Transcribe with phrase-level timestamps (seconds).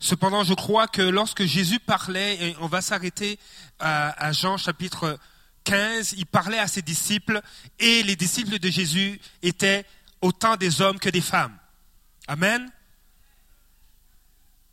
[0.00, 3.38] Cependant, je crois que lorsque Jésus parlait, et on va s'arrêter
[3.80, 5.18] à, Jean chapitre
[5.64, 7.40] 15, il parlait à ses disciples,
[7.80, 9.84] et les disciples de Jésus étaient
[10.20, 11.56] autant des hommes que des femmes.
[12.28, 12.70] Amen.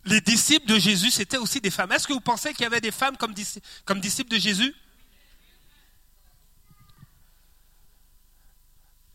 [0.06, 1.92] Les disciples de Jésus, c'était aussi des femmes.
[1.92, 4.76] Est-ce que vous pensez qu'il y avait des femmes comme, disciples de Jésus?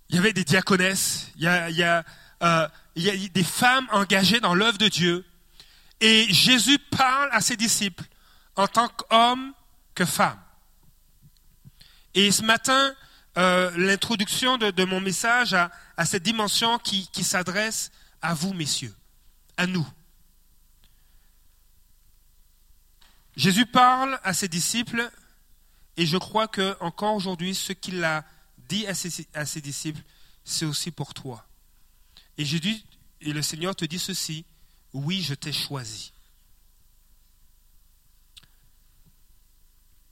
[0.09, 2.05] Il y avait des diaconesses, il y a,
[2.43, 5.25] euh, il y a des femmes engagées dans l'œuvre de Dieu.
[6.01, 8.05] Et Jésus parle à ses disciples
[8.56, 9.52] en tant qu'homme
[9.95, 10.41] que femme.
[12.15, 12.95] Et ce matin,
[13.37, 15.70] euh, l'introduction de, mon message a,
[16.05, 17.91] cette dimension qui, s'adresse
[18.23, 18.95] à vous, messieurs,
[19.56, 19.87] à nous.
[23.37, 25.11] Jésus parle à ses disciples
[25.97, 28.25] et je crois que encore aujourd'hui, ce qu'il a
[28.69, 30.03] dit à ses, à disciples,
[30.45, 31.47] c'est aussi pour toi.
[32.39, 32.45] Et
[33.33, 34.45] le Seigneur te dit ceci
[34.93, 36.12] oui, je t'ai choisi.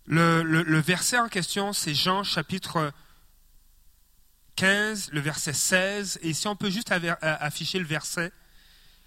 [0.06, 2.92] Le, verset en question, c'est Jean chapitre
[4.56, 6.20] 15, le verset 16.
[6.22, 8.33] Et si on peut juste afficher le verset,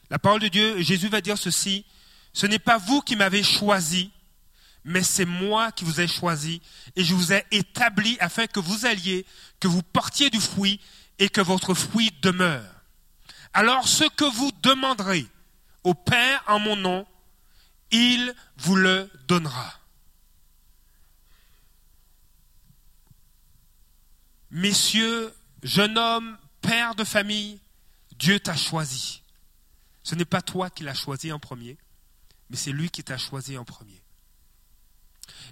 [0.10, 1.86] la parole de Dieu, Jésus va dire ceci,
[2.34, 4.12] ce n'est pas vous qui m'avez choisi,
[4.84, 6.62] mais c'est moi qui vous ai choisi,
[6.96, 9.26] et je vous ai établi afin que vous alliez,
[9.60, 10.80] que vous portiez du fruit,
[11.18, 12.66] et que votre fruit demeure.
[13.54, 15.28] Alors ce que vous demanderez,
[15.84, 17.08] au Père en mon nom,
[17.92, 19.80] il vous le donnera.
[24.50, 27.60] Messieurs, jeune homme, père de famille,
[28.18, 29.24] Dieu t'a choisi.
[30.04, 31.78] Ce n'est pas toi qui l'as choisi en premier,
[32.50, 34.02] mais c'est lui qui t'a choisi en premier.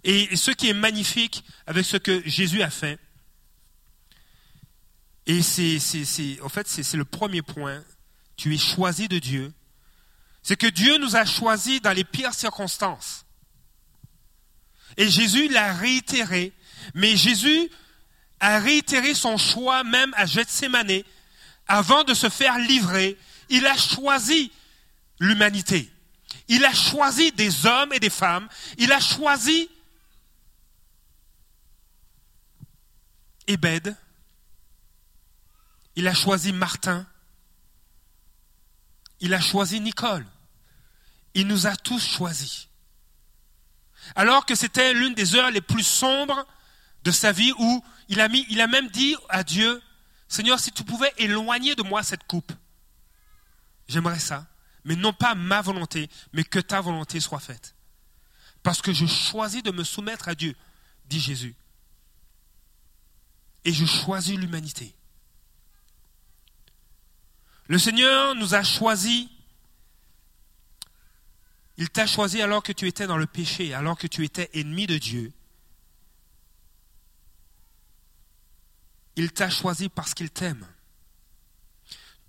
[0.03, 2.99] Et ce qui est magnifique avec ce que Jésus a fait,
[5.25, 7.83] et c'est, en fait, c'est le premier point,
[8.35, 9.53] tu es choisi de Dieu,
[10.43, 13.25] c'est que Dieu nous a choisis dans les pires circonstances.
[14.97, 16.53] Et Jésus l'a réitéré,
[16.93, 17.69] mais Jésus
[18.39, 21.03] a réitéré son choix même à Gethsemane
[21.67, 23.17] avant de se faire livrer.
[23.49, 24.51] Il a choisi
[25.19, 25.91] l'humanité.
[26.47, 28.47] Il a choisi des hommes et des femmes.
[28.77, 29.69] Il a choisi
[33.47, 33.95] Ebed.
[35.95, 37.05] Il a choisi Martin.
[39.19, 40.25] Il a choisi Nicole.
[41.33, 42.67] Il nous a tous choisis.
[44.15, 46.45] Alors que c'était l'une des heures les plus sombres
[47.03, 49.81] de sa vie où il a, mis, il a même dit à Dieu,
[50.27, 52.51] Seigneur, si tu pouvais éloigner de moi cette coupe,
[53.87, 54.47] j'aimerais ça.
[54.85, 57.75] Mais non pas ma volonté, mais que ta volonté soit faite.
[58.63, 60.55] Parce que je choisis de me soumettre à Dieu,
[61.05, 61.55] dit Jésus.
[63.65, 64.95] Et je choisis l'humanité.
[67.69, 69.29] Le Seigneur nous a choisis.
[71.77, 74.87] Il t'a choisi alors que tu étais dans le péché, alors que tu étais ennemi
[74.87, 75.31] de Dieu.
[79.15, 80.67] Il t'a choisi parce qu'il t'aime.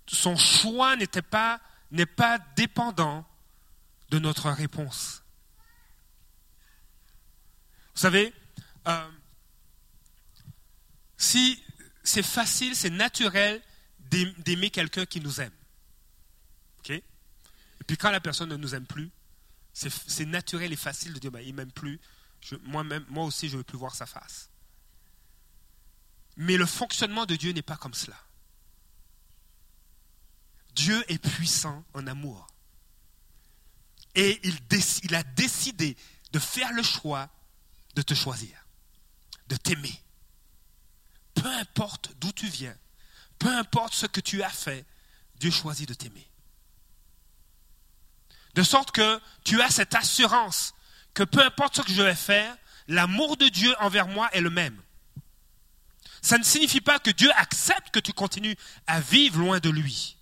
[0.07, 1.59] Son choix n'était pas,
[1.91, 3.27] n'est pas dépendant
[4.11, 5.23] de notre réponse.
[7.95, 8.35] Vous savez,
[8.89, 9.11] euh,
[11.17, 11.63] si
[12.05, 13.63] c'est facile, c'est naturel
[14.11, 15.53] d'aimer quelqu'un qui nous aime.
[16.81, 16.91] OK?
[16.91, 17.05] Et
[17.87, 19.11] puis quand la personne ne nous aime plus,
[19.73, 22.01] c'est naturel et facile de dire bah, il m'aime plus.
[22.63, 24.51] moi, -même, moi aussi, je ne veux plus voir sa face.
[26.37, 28.17] Mais le fonctionnement de Dieu n'est pas comme cela.
[30.75, 32.47] Dieu est puissant en amour.
[34.15, 35.97] Et il a décidé
[36.33, 37.29] de faire le choix
[37.95, 38.65] de te choisir,
[39.49, 40.03] de t'aimer.
[41.35, 42.77] Peu importe d'où tu viens,
[43.41, 44.85] peu importe ce que tu as fait,
[45.37, 46.29] Dieu choisit de t'aimer.
[48.55, 50.75] De sorte que tu as cette assurance
[51.15, 52.57] que peu importe ce que je vais faire,
[52.87, 54.81] l'amour de Dieu envers moi est le même.
[56.23, 58.57] Ça ne signifie pas que Dieu accepte que tu continues
[58.87, 60.19] à vivre loin de lui.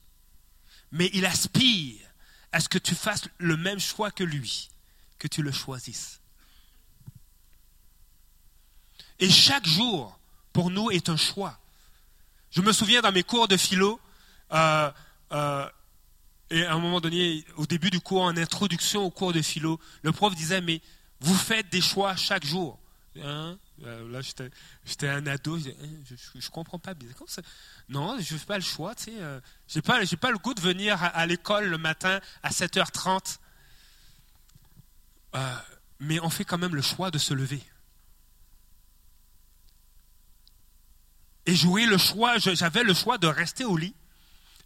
[0.92, 2.00] Mais il aspire
[2.52, 4.70] à ce que tu fasses le même choix que lui,
[5.19, 6.20] que tu le choisisses.
[9.19, 10.19] Et chaque jour,
[10.52, 11.58] pour nous, est un choix.
[12.50, 14.00] Je me souviens dans mes cours de philo,
[14.52, 14.90] euh,
[15.32, 15.68] euh,
[16.50, 19.78] et à un moment donné, au début du cours, en introduction au cours de philo,
[20.02, 20.80] le prof disait, mais
[21.20, 22.78] vous faites des choix chaque jour.
[23.22, 23.58] Hein?
[23.84, 26.94] Euh, là, j'étais un ado, je ne hein, comprends pas.
[27.88, 28.94] Non, je ne fais pas le choix.
[28.94, 29.12] Tu sais,
[29.68, 33.38] je n'ai pas, le goût de venir à, l'école le matin à 7h30.
[36.00, 37.62] mais on fait quand même le choix de se lever.
[41.48, 43.94] Et jouer le choix, j'avais le choix de rester au lit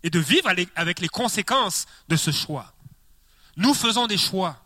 [0.03, 2.75] et de vivre avec les conséquences de ce choix.
[3.57, 4.61] Nous faisons des choix.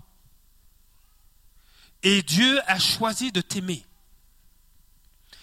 [2.02, 3.84] Et Dieu a choisi de t'aimer.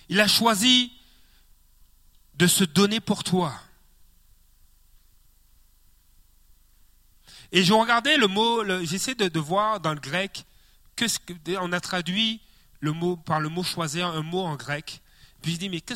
[0.10, 0.92] Il a choisi
[2.34, 3.54] de se donner pour toi.
[7.52, 10.44] Et je regardais le mot, j'essaie de, voir dans le grec,
[10.96, 11.06] que,
[11.60, 12.42] on a traduit
[13.28, 15.03] par le mot choisir un mot en grec.
[15.44, 15.94] Puis je dis, mais que,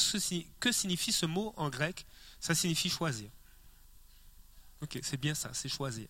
[0.60, 2.06] que signifie ce mot en grec?
[2.40, 3.30] Ça signifie choisir.
[4.82, 6.08] Ok, c'est bien ça, c'est choisir.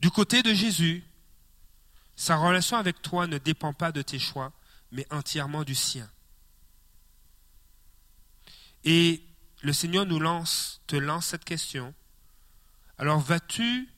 [0.00, 1.04] Du côté de Jésus,
[2.16, 4.52] sa relation avec toi ne dépend pas de tes choix,
[4.90, 6.10] mais entièrement du sien.
[8.84, 9.22] Et
[9.62, 11.94] le Seigneur nous lance, te lance cette question.
[12.96, 13.88] Alors vas-tu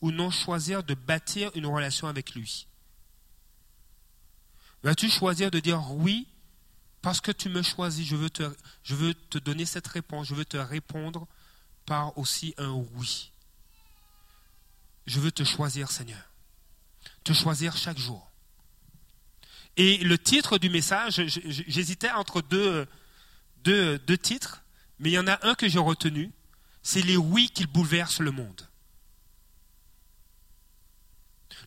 [0.00, 2.67] ou non choisir de bâtir une relation avec lui?
[4.82, 6.26] Vas-tu choisir de dire oui
[7.02, 11.26] parce que tu me choisis, je veux, te, donner cette réponse, je veux te répondre
[11.86, 13.32] par aussi un oui.
[15.06, 16.22] Je veux te choisir, Seigneur.
[17.24, 18.30] Te choisir chaque jour.
[19.76, 22.86] Et le titre du message, j'hésitais entre deux,
[23.62, 24.62] deux, deux titres,
[24.98, 26.32] mais il y en a un que j'ai retenu,
[26.82, 28.68] c'est les oui qui bouleversent le monde.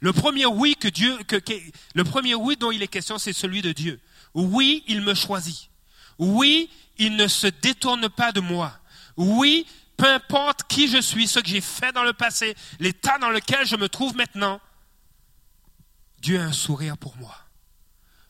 [0.02, 1.38] Le premier oui que Dieu, que,
[1.94, 4.00] le premier oui dont il est question, c'est celui de Dieu.
[4.34, 5.70] Oui, il me choisit.
[6.18, 8.78] Oui, il ne se détourne pas de moi.
[9.16, 9.68] Oui,
[9.98, 13.66] peu importe qui je suis, ce que j'ai fait dans le passé, l'état dans lequel
[13.66, 14.60] je me trouve maintenant,
[16.20, 17.36] Dieu a un sourire pour moi.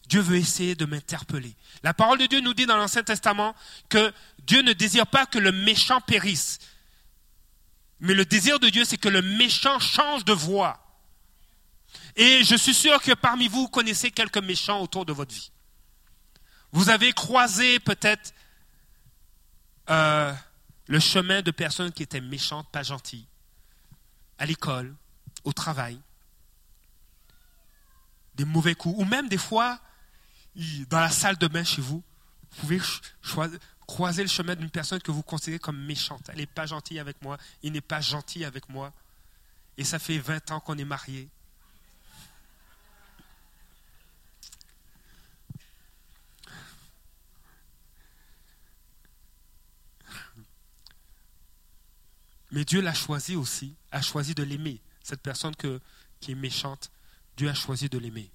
[0.07, 1.55] Dieu veut essayer de m'interpeller.
[1.83, 3.55] La parole de Dieu nous dit dans l'Ancien Testament
[3.87, 6.59] que Dieu ne désire pas que le méchant périsse.
[8.01, 10.80] Mais le désir de Dieu, c'est que le méchant change de voie.
[12.15, 15.51] Et je suis sûr que parmi vous, vous connaissez quelques méchants autour de votre vie.
[16.71, 18.33] Vous avez croisé peut-être
[19.89, 20.33] euh,
[20.87, 23.27] le chemin de personnes qui étaient méchantes, pas gentilles,
[24.37, 24.95] à l'école,
[25.43, 25.99] au travail,
[28.35, 29.79] des mauvais coups, ou même des fois,
[30.89, 32.03] dans la salle de bain chez vous,
[32.51, 32.81] vous pouvez
[33.87, 36.29] croiser le chemin d'une personne que vous considérez comme méchante.
[36.29, 38.93] Elle n'est pas gentille avec moi, il n'est pas gentil avec moi.
[39.77, 41.29] Et ça fait 20 ans qu'on est mariés.
[52.51, 54.81] Mais Dieu l'a choisi aussi, a choisi de l'aimer.
[55.03, 56.91] Cette personne qui est méchante,
[57.37, 58.29] Dieu a choisi de l'aimer.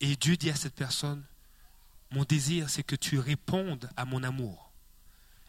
[0.00, 1.24] Et Dieu dit à cette personne,
[2.10, 4.70] mon désir, c'est que tu répondes à mon amour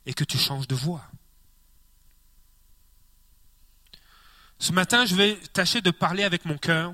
[0.05, 1.05] et que tu changes de voix.
[4.59, 6.93] Ce matin, je vais tâcher de parler avec mon cœur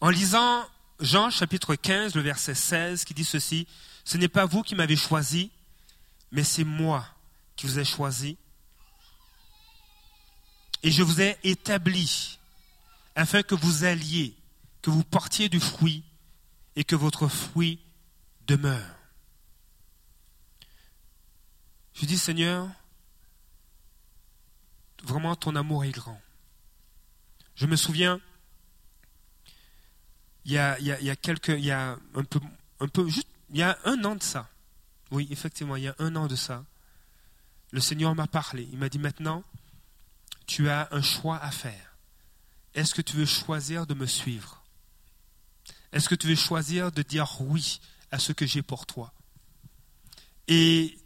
[0.00, 0.66] en lisant
[1.00, 3.66] Jean chapitre 15, le verset 16, qui dit ceci,
[4.04, 5.50] Ce n'est pas vous qui m'avez choisi,
[6.34, 7.06] mais c'est moi
[7.54, 8.36] qui vous ai choisi.
[10.82, 12.40] Et je vous ai établi
[13.14, 14.36] afin que vous alliez,
[14.82, 16.02] que vous portiez du fruit
[16.74, 17.78] et que votre fruit
[18.48, 18.96] demeure.
[21.94, 22.68] Je dis, Seigneur,
[25.04, 26.20] vraiment ton amour est grand.
[27.54, 28.20] Je me souviens,
[30.44, 32.24] il y a, quelques, il y a un
[32.88, 33.08] peu,
[33.50, 34.50] il y a un an de ça,
[35.14, 36.64] oui, effectivement, il y a un an de ça,
[37.70, 38.68] le Seigneur m'a parlé.
[38.72, 39.44] Il m'a dit maintenant,
[40.46, 41.96] tu as un choix à faire.
[42.74, 44.64] Est-ce que tu veux choisir de me suivre?
[45.92, 47.80] Est-ce que tu veux choisir de dire oui
[48.10, 49.14] à ce que j'ai pour toi?
[50.48, 50.98] Et,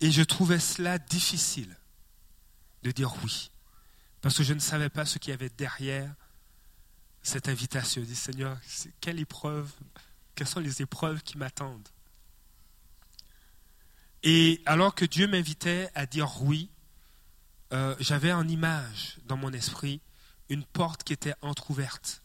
[0.00, 1.74] et je trouvais cela difficile
[2.82, 3.50] de dire oui,
[4.20, 6.14] parce que je ne savais pas ce qu'il y avait derrière
[7.22, 8.02] cette invitation.
[8.02, 8.58] Je dis, Seigneur,
[9.00, 9.72] quelle épreuve,
[10.34, 11.88] quelles sont les épreuves qui m'attendent?
[14.24, 16.70] Et alors que Dieu m'invitait à dire oui,
[17.74, 20.00] euh, j'avais en image dans mon esprit
[20.48, 22.22] une porte qui était entr'ouverte.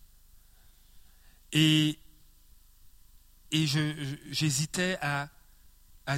[1.52, 2.00] Et,
[3.52, 3.68] et
[4.32, 5.30] j'hésitais à,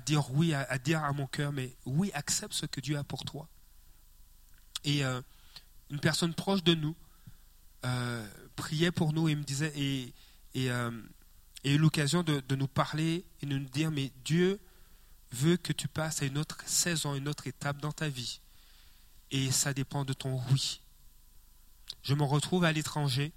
[0.05, 3.25] dire oui, à, dire à mon cœur, mais oui, accepte ce que Dieu a pour
[3.25, 3.49] toi.
[4.83, 5.19] Et euh,
[5.89, 6.95] une personne proche de nous
[7.85, 10.13] euh, priait pour nous et me disait, et,
[10.53, 10.69] et,
[11.63, 14.59] eu l'occasion de, nous parler et de nous dire, mais Dieu
[15.31, 18.39] veut que tu passes à une autre saison, une autre étape dans ta vie.
[19.31, 20.81] Et ça dépend de ton oui.
[22.03, 23.31] Je me retrouve à l'étranger,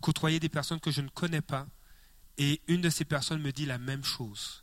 [0.00, 1.66] côtoyer des personnes que je ne connais pas,
[2.36, 4.62] et une de ces personnes me dit la même chose.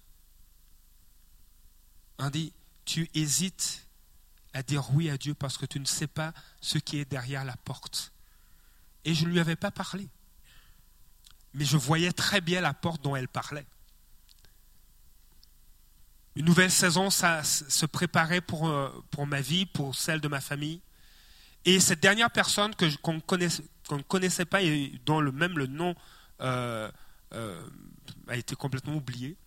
[2.17, 2.53] On dit,
[2.85, 3.85] tu hésites
[4.53, 7.43] à dire oui à Dieu parce que tu ne sais pas ce qui est derrière
[7.43, 8.13] la porte.
[9.03, 10.07] Et je ne lui avais pas parlé.
[11.53, 13.65] Mais je voyais très bien la porte dont elle parlait.
[16.35, 20.41] Une nouvelle saison ça, se préparait pour, euh, pour ma vie, pour celle de ma
[20.41, 20.81] famille.
[21.63, 25.95] Et cette dernière personne que qu'on ne connaissait pas et dont le, même le nom
[26.41, 26.91] euh,
[27.33, 27.67] euh,
[28.27, 29.37] a été complètement oublié,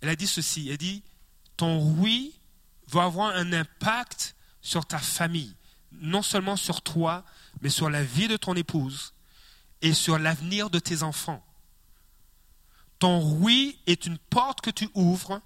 [0.00, 1.02] elle a dit ceci, elle dit,
[1.56, 2.38] ton oui
[2.88, 5.56] va avoir un impact sur ta famille,
[5.92, 7.24] non seulement sur toi,
[7.62, 9.14] mais sur la vie de ton épouse
[9.80, 11.44] et sur l'avenir de tes enfants.
[12.98, 15.40] Ton oui est une porte que tu ouvres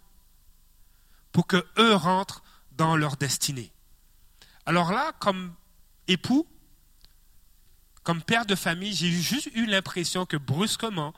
[1.32, 3.72] pour que eux rentrent dans leur destinée.
[4.66, 5.54] Alors là, comme
[6.08, 6.46] époux,
[8.02, 11.14] comme père de famille, j'ai juste eu l'impression que brusquement,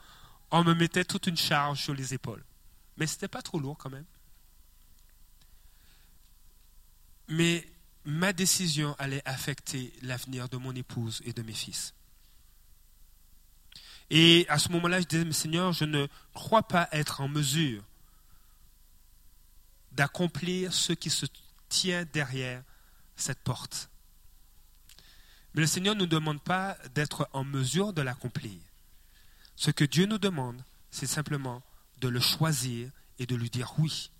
[0.50, 2.44] on me mettait toute une charge sur les épaules.
[2.97, 4.04] Mais ce n'était pas trop lourd quand même.
[7.28, 7.66] Mais
[8.04, 11.94] ma décision allait affecter l'avenir de mon épouse et de mes fils.
[14.11, 17.83] Et à ce moment-là, je disais, Seigneur, je ne crois pas être en mesure
[19.94, 21.26] d'accomplir ce qui se
[21.68, 22.62] tient derrière
[23.16, 23.90] cette porte.
[25.54, 28.60] Mais le Seigneur ne nous demande pas d'être en mesure de l'accomplir.
[29.56, 31.62] Ce que Dieu nous demande, c'est simplement
[31.98, 34.10] de le choisir et de lui dire oui.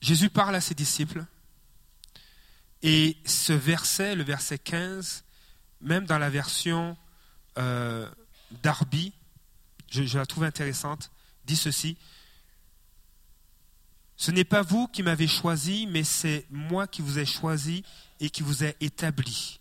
[0.00, 1.24] Jésus parle à ses disciples
[2.82, 5.24] et ce verset, le verset 15,
[5.80, 6.96] même dans la version
[7.58, 8.08] euh,
[8.62, 9.12] d'Arby,
[9.92, 11.10] je, la trouve intéressante,
[11.44, 11.98] dit ceci.
[14.16, 17.84] Ce n'est pas vous qui m'avez choisi, mais c'est moi qui vous ai choisi
[18.20, 19.60] et qui vous ai établi.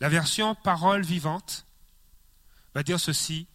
[0.00, 1.66] La version parole vivante
[2.74, 3.46] va dire ceci.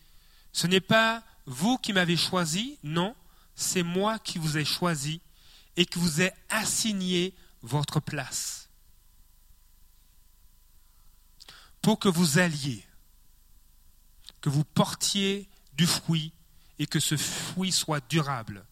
[0.51, 3.15] Ce n'est pas vous qui m'avez choisi, non,
[3.55, 5.21] c'est moi qui vous ai choisi
[5.75, 8.69] et qui vous ai assigné votre place
[11.81, 12.88] pour que vous alliez
[14.41, 16.34] que vous portiez du fruit
[16.77, 18.65] et que ce fruit soit durable.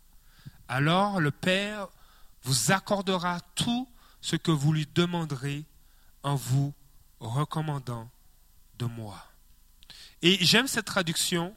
[0.67, 1.87] Alors le Père
[2.43, 3.87] vous accordera tout
[4.21, 5.65] ce que vous lui demanderez
[6.23, 6.73] en vous
[7.19, 8.09] recommandant
[8.77, 9.25] de moi.
[10.21, 11.55] Et j'aime cette traduction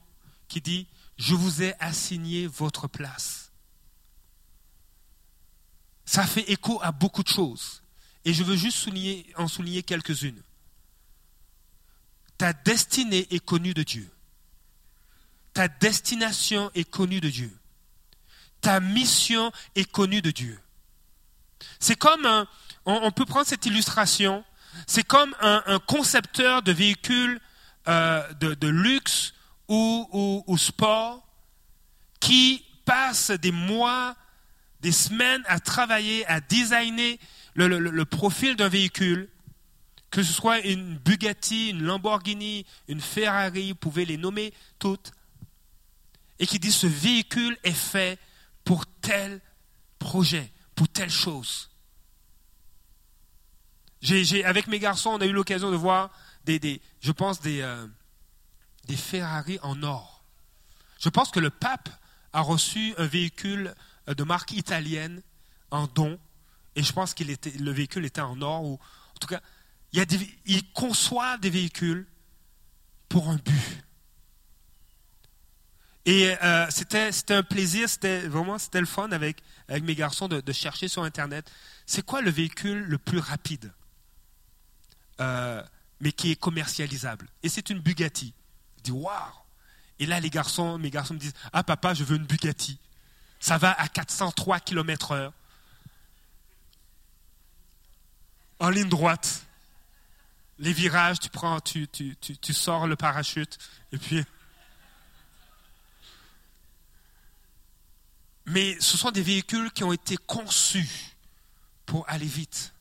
[0.48, 0.86] qui dit,
[1.16, 3.52] je vous ai assigné votre place.
[6.04, 7.82] Ça fait écho à beaucoup de choses.
[8.24, 8.88] Et je veux juste
[9.36, 10.42] en souligner quelques-unes.
[12.40, 14.10] Ta destinée est connue de Dieu.
[15.52, 17.54] Ta destination est connue de Dieu.
[18.62, 20.58] Ta mission est connue de Dieu.
[21.80, 22.48] C'est comme un,
[22.86, 24.42] on, peut prendre cette illustration,
[24.86, 27.38] c'est comme un, concepteur de véhicules
[27.88, 29.34] euh, de, luxe
[29.68, 31.22] ou, ou, sport
[32.20, 34.16] qui passe des mois,
[34.80, 37.20] des semaines à travailler, à designer
[37.54, 39.28] le profil d'un véhicule
[40.10, 45.12] que ce soit une Bugatti, une Lamborghini, une Ferrari, vous pouvez les nommer toutes,
[46.38, 48.18] et qui dit ce véhicule est fait
[48.64, 49.40] pour tel
[49.98, 51.70] projet, pour telle chose.
[54.44, 56.10] avec mes garçons, on a eu l'occasion de voir
[56.44, 57.86] des, je pense, des, euh,
[58.86, 60.24] des Ferrari en or.
[60.98, 61.88] Je pense que le pape
[62.32, 63.74] a reçu un véhicule
[64.08, 65.22] euh, de marque italienne
[65.70, 66.18] en don,
[66.74, 69.40] et je pense que le véhicule était en or, ou en tout cas,
[69.92, 72.06] il, conçoit des véhicules
[73.08, 73.84] pour un but.
[76.06, 80.52] Et euh, c'était, un plaisir, c'était vraiment c'était le fun avec, avec mes garçons de,
[80.52, 81.50] chercher sur Internet.
[81.86, 83.72] C'est quoi le véhicule le plus rapide,
[85.20, 85.62] euh,
[86.00, 87.28] mais qui est commercialisable?
[87.42, 88.32] Et c'est une Bugatti.
[88.78, 89.12] Je dis waouh
[89.98, 92.78] Et là, les garçons, mes garçons me disent Ah, papa, je veux une Bugatti.
[93.40, 95.32] Ça va à 403 km/h.
[98.58, 99.46] En ligne droite
[100.60, 103.58] les virages, tu prends, tu, tu, tu, sors le parachute,
[103.92, 104.22] et puis.
[108.44, 111.16] Mais ce sont des véhicules qui ont été conçus
[111.86, 112.74] pour aller vite.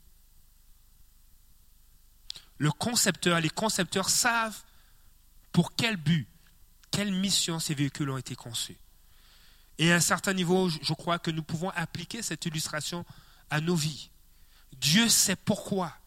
[2.57, 4.61] Le concepteur, les concepteurs savent
[5.53, 6.27] pour quel but,
[6.91, 8.77] quelle mission ces véhicules ont été conçus.
[9.77, 13.05] Et à un certain niveau, je crois que nous pouvons appliquer cette illustration
[13.49, 14.09] à nos vies.
[14.73, 15.98] Dieu sait pourquoi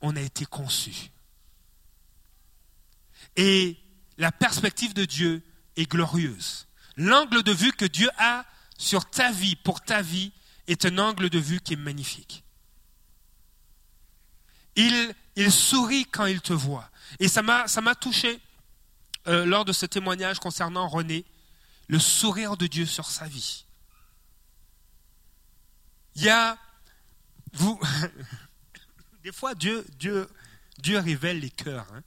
[0.00, 1.10] on a été conçu.
[3.36, 3.76] Et
[4.16, 5.42] la perspective de Dieu
[5.76, 6.66] est glorieuse.
[6.96, 8.44] L'angle de vue que Dieu a
[8.76, 10.32] sur ta vie, pour ta vie,
[10.66, 12.44] est un angle de vue qui est magnifique.
[14.76, 15.14] Il,
[15.50, 16.90] sourit quand il te voit.
[17.18, 18.40] Et ça m'a, ça m'a touché
[19.26, 21.24] euh, lors de ce témoignage concernant René,
[21.88, 23.64] le sourire de Dieu sur sa vie.
[26.14, 26.58] Il y a,
[27.52, 27.80] vous,
[29.22, 29.84] Des fois, Dieu,
[30.86, 31.86] révèle les cœurs.
[31.92, 32.02] Hein.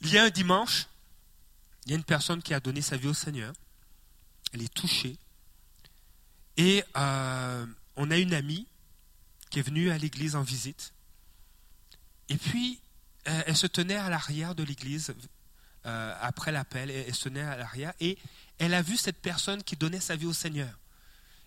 [0.00, 0.86] Il y a un dimanche,
[1.84, 3.52] il y a une personne qui a donné sa vie au Seigneur.
[4.52, 5.16] Elle est touchée.
[6.56, 7.66] Et euh,
[7.96, 8.66] on a une amie
[9.50, 10.92] qui est venue à l'église en visite.
[12.28, 12.80] Et puis,
[13.24, 15.14] elle, se tenait à l'arrière de l'église
[15.84, 16.90] euh, après l'appel.
[16.90, 17.92] Elle se tenait à l'arrière.
[18.00, 18.18] Et
[18.58, 20.78] elle a vu cette personne qui donnait sa vie au Seigneur.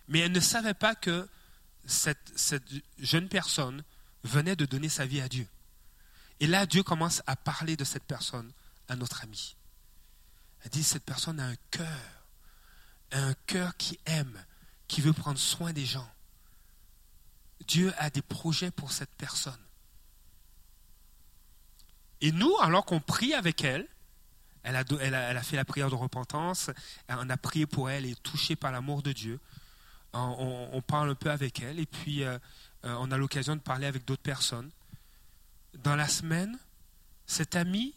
[0.08, 1.28] Mais elle ne savait pas que
[1.86, 2.32] cette,
[2.98, 3.82] jeune personne
[4.24, 5.46] venait de donner sa vie à Dieu.
[6.40, 8.52] Et là, Dieu commence à parler de cette personne
[8.88, 9.56] à notre ami.
[10.62, 12.24] Elle dit, cette personne a un cœur,
[13.12, 14.44] un cœur qui aime,
[14.88, 16.08] qui veut prendre soin des gens.
[17.66, 19.60] Dieu a des projets pour cette personne.
[22.20, 23.86] Et nous, alors qu'on prie avec elle,
[24.62, 26.70] elle a, elle, a, fait la prière de repentance,
[27.08, 29.40] on a prié pour elle et touchée par l'amour de Dieu.
[30.12, 32.38] On, parle un peu avec elle et puis euh,
[32.84, 34.70] euh, on a l'occasion de parler avec d'autres personnes.
[35.84, 36.58] Dans la semaine,
[37.26, 37.94] cette amie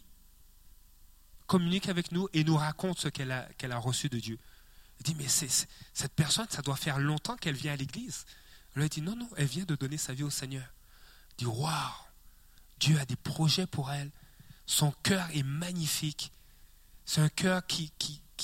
[1.46, 4.38] communique avec nous et nous raconte ce qu'elle a, reçu de Dieu.
[4.98, 8.26] Elle dit, mais c'est, cette personne, ça doit faire longtemps qu'elle vient à l'église.
[8.76, 10.66] Elle dit, non, non, elle vient de donner sa vie au Seigneur.
[11.30, 11.72] Elle dit, waouh,
[12.78, 14.10] Dieu a des projets pour elle.
[14.66, 16.32] Son cœur est magnifique.
[17.04, 17.90] C'est un cœur qui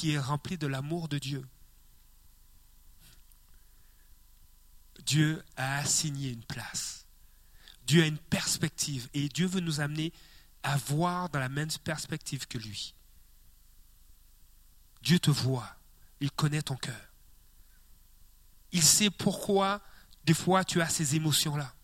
[0.04, 1.46] est rempli de l'amour de Dieu.
[5.00, 7.06] Dieu a assigné une place.
[7.86, 10.12] Dieu a une perspective et Dieu veut nous amener
[10.62, 12.94] à voir dans la même perspective que lui.
[15.02, 15.76] Dieu te voit,
[16.20, 17.00] il connaît ton cœur.
[18.72, 19.80] Il sait pourquoi
[20.24, 21.74] des fois tu as ces émotions-là.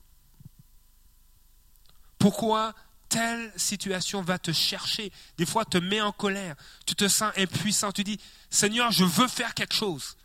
[2.19, 2.75] Pourquoi
[3.09, 6.57] telle situation va te chercher, des fois te met en colère,
[6.87, 8.21] tu te sens impuissant, tu dis,
[8.51, 10.17] Seigneur, je veux faire quelque chose,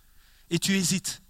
[0.50, 1.21] et tu hésites.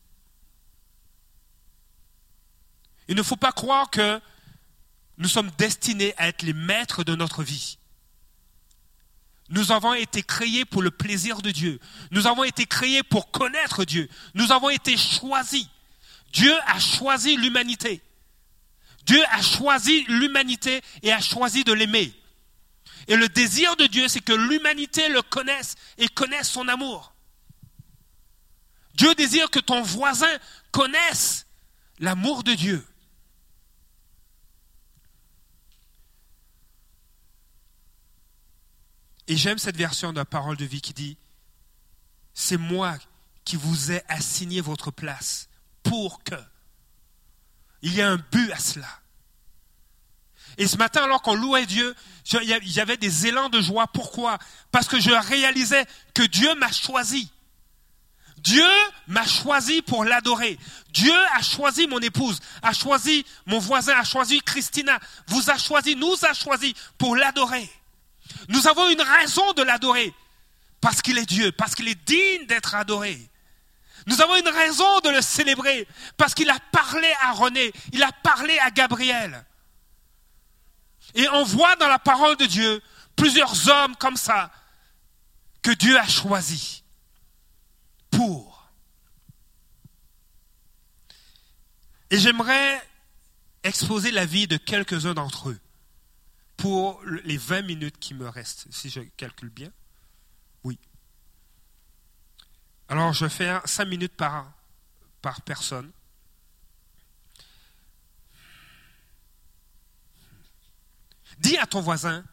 [3.11, 4.21] Il ne faut pas croire que
[5.17, 7.77] nous sommes destinés à être les maîtres de notre vie.
[9.49, 11.77] Nous avons été créés pour le plaisir de Dieu.
[12.11, 14.07] Nous avons été créés pour connaître Dieu.
[14.33, 15.67] Nous avons été choisis.
[16.31, 18.01] Dieu a choisi l'humanité.
[19.05, 22.13] Dieu a choisi l'humanité et a choisi de l'aimer.
[23.09, 27.13] Et le désir de Dieu, c'est que l'humanité le connaisse et connaisse son amour.
[28.93, 30.31] Dieu désire que ton voisin
[30.71, 31.45] connaisse
[32.00, 32.87] l'amour de Dieu.
[39.31, 41.17] Et j'aime cette version de la parole de vie qui dit,
[42.33, 42.98] c'est moi
[43.46, 45.48] qui vous ai assigné votre place
[45.83, 46.35] pour que.
[47.81, 49.00] Il y a un but à cela.
[50.57, 53.87] Et ce matin, alors qu'on louait Dieu, j'avais des élans de joie.
[53.87, 54.37] Pourquoi?
[54.70, 57.31] Parce que je réalisais que Dieu m'a choisi.
[58.39, 58.67] Dieu
[59.07, 60.59] m'a choisi pour l'adorer.
[60.89, 65.96] Dieu a choisi mon épouse, a choisi mon voisin, a choisi Christina, vous a choisi,
[65.96, 67.72] nous a choisi pour l'adorer.
[68.50, 70.14] Nous avons une raison de l'adorer.
[70.81, 73.20] Parce qu'il est Dieu, parce qu'il est digne d'être adoré.
[74.07, 78.12] Nous avons une raison de le célébrer, parce qu'il a parlé à René, il a
[78.12, 79.46] parlé à Gabriel.
[81.14, 82.81] Et on voit dans la parole de Dieu
[83.16, 84.51] plusieurs hommes comme ça
[85.62, 86.84] que Dieu a choisis
[88.10, 88.72] pour.
[92.10, 92.81] Et j'aimerais
[93.64, 95.60] exposer la vie de quelques-uns d'entre eux
[96.61, 99.71] pour les 20 minutes qui me restent, si je calcule bien.
[100.63, 100.77] Oui.
[102.87, 104.53] Alors, je faire 5 minutes par,
[105.24, 105.91] par personne.
[111.39, 112.24] Dis à ton voisin,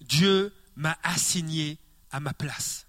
[0.00, 1.80] Dieu m'a assigné
[2.12, 2.86] à ma place.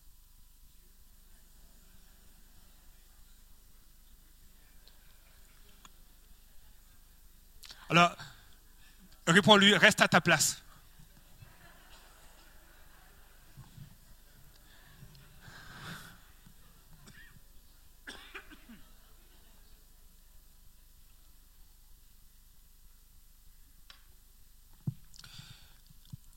[7.89, 8.15] Alors,
[9.29, 10.63] Réponds-lui, reste à ta place.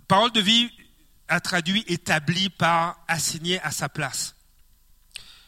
[0.06, 0.70] Parole de vie
[1.28, 4.36] a traduit établi par assigné à sa place.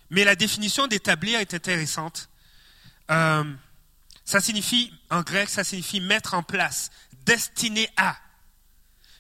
[0.09, 2.31] Mais la définition d'établir est intéressante.
[3.11, 3.45] Euh,
[4.25, 6.91] ça signifie, en grec, ça signifie mettre en place,
[7.25, 8.17] destiné à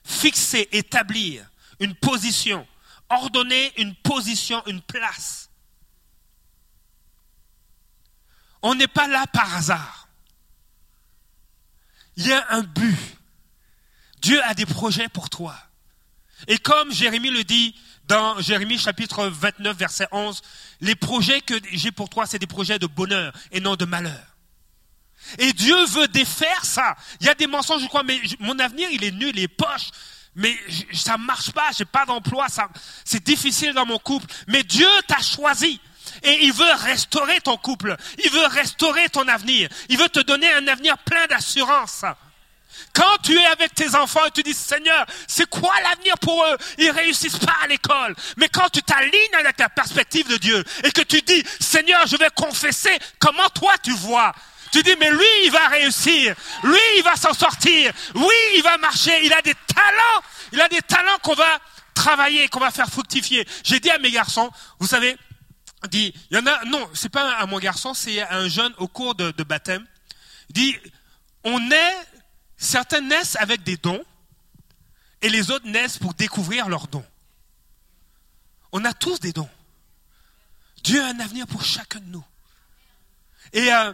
[0.04, 1.48] fixer, établir
[1.80, 2.66] une position,
[3.08, 5.50] ordonner une position, une place.
[8.62, 10.08] On n'est pas là par hasard.
[12.16, 12.96] Il y a un but.
[14.20, 15.56] Dieu a des projets pour toi.
[16.46, 17.74] Et comme Jérémie le dit
[18.06, 20.42] dans Jérémie chapitre 29 verset 11,
[20.80, 24.33] les projets que j'ai pour toi, c'est des projets de bonheur et non de malheur.
[25.38, 26.96] Et Dieu veut défaire ça.
[27.20, 29.48] Il y a des mensonges, je crois, mais mon avenir, il est nul, il est
[29.48, 29.90] poche.
[30.34, 30.56] mais
[30.92, 32.46] ça ne marche pas, j'ai pas d'emploi,
[33.04, 34.26] c'est difficile dans mon couple.
[34.48, 35.80] Mais Dieu t'a choisi.
[36.22, 37.96] Et il veut restaurer ton couple.
[38.22, 39.68] Il veut restaurer ton avenir.
[39.88, 42.04] Il veut te donner un avenir plein d'assurance.
[42.92, 46.56] Quand tu es avec tes enfants et tu dis, Seigneur, c'est quoi l'avenir pour eux?
[46.78, 48.14] Ils réussissent pas à l'école.
[48.36, 52.16] Mais quand tu t'alignes avec la perspective de Dieu et que tu dis, Seigneur, je
[52.16, 54.32] vais confesser comment toi tu vois.
[54.74, 56.34] Tu dis, mais lui, il va réussir.
[56.64, 57.92] Lui, il va s'en sortir.
[58.16, 59.24] Oui, il va marcher.
[59.24, 60.24] Il a des talents.
[60.50, 61.60] Il a des talents qu'on va
[61.94, 63.46] travailler, qu'on va faire fructifier.
[63.62, 65.16] J'ai dit à mes garçons, vous savez,
[65.88, 68.74] dit, il y en a, non, c'est pas à mon garçon, c'est à un jeune
[68.78, 69.86] au cours de, baptême.
[70.48, 70.76] Il dit,
[71.44, 71.96] on est,
[72.56, 74.04] certains naissent avec des dons
[75.22, 77.06] et les autres naissent pour découvrir leurs dons.
[78.72, 79.50] On a tous des dons.
[80.82, 82.24] Dieu a un avenir pour chacun de nous.
[83.52, 83.92] Et, euh,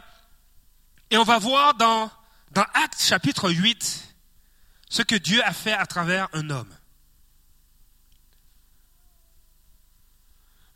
[1.11, 2.11] et on va voir dans,
[2.55, 4.15] Actes chapitre 8
[4.89, 6.73] ce que Dieu a fait à travers un homme.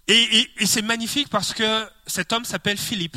[0.06, 3.16] Et, c'est magnifique parce que cet homme s'appelle Philippe.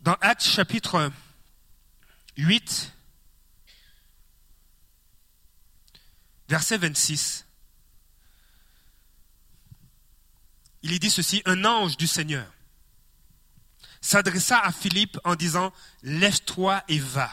[0.00, 1.10] Dans Actes chapitre
[2.36, 2.92] 8,
[6.48, 7.46] verset 26,
[10.82, 12.52] il y dit ceci, un ange du Seigneur
[14.02, 17.30] s'adressa à Philippe en disant, Lève-toi et va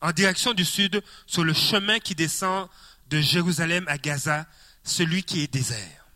[0.00, 2.68] en direction du sud sur le chemin qui descend
[3.08, 4.46] de Jérusalem à Gaza,
[4.84, 6.06] celui qui est désert.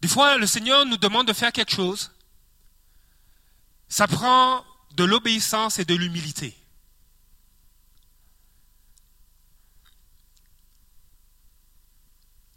[0.00, 2.10] Des fois, le Seigneur nous demande de faire quelque chose.
[3.88, 6.56] Ça prend de l'obéissance et de l'humilité.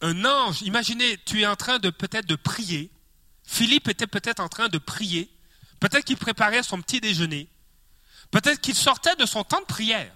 [0.02, 2.92] Un ange, imaginez, tu es en train de peut-être de prier.
[3.44, 5.30] Philippe était peut-être en train de prier.
[5.80, 7.48] Peut-être qu'il préparait son petit déjeuner.
[8.32, 10.14] Peut-être qu'il sortait de son temps de prière.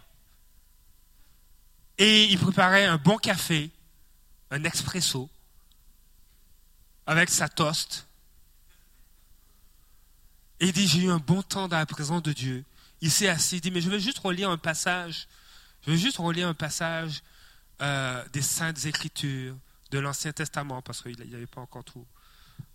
[1.98, 3.72] Et il préparait un bon café,
[4.52, 5.30] un expresso
[7.06, 8.08] avec sa toast.
[10.60, 12.66] Et il dit, j'ai eu un bon temps dans la présence de Dieu.
[13.02, 15.28] Il s'est assis, il dit, mais je vais juste relire un passage,
[15.86, 17.22] je vais juste relire un passage
[17.82, 19.56] euh, des Saintes Écritures,
[19.92, 21.84] de l'Ancien Testament, parce qu'il n'y avait pas encore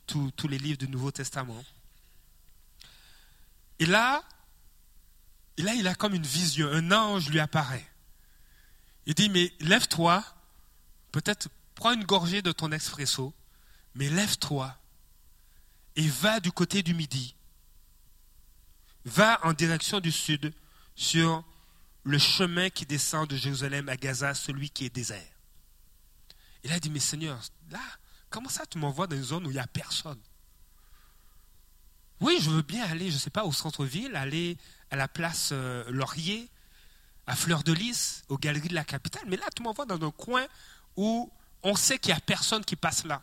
[0.07, 1.65] tous les livres du Nouveau Testament.
[3.79, 4.23] Et là,
[5.57, 7.87] et là, il a comme une vision, un ange lui apparaît.
[9.07, 10.25] Il dit, mais lève-toi,
[11.11, 13.35] peut-être prends une gorgée de ton expresso,
[13.95, 14.77] mais lève-toi
[15.97, 17.35] et va du côté du midi.
[19.05, 20.55] Va en direction du sud
[20.95, 21.45] sur
[22.05, 25.21] le chemin qui descend de Jérusalem à Gaza, celui qui est désert.
[26.65, 27.81] Il a dit, mais Seigneur, là,
[28.33, 30.21] comment ça tu m'envoies dans une zone où il n'y a personne?
[32.21, 34.57] Oui, je veux bien aller, je ne sais pas, au centre-ville, aller
[34.91, 36.49] à la place euh, Laurier,
[37.27, 40.11] à Fleur de Lys, aux galeries de la capitale, mais là, tu m'envoies dans un
[40.11, 40.47] coin
[40.97, 41.31] où
[41.63, 43.23] on sait qu'il n'y a personne qui passe là.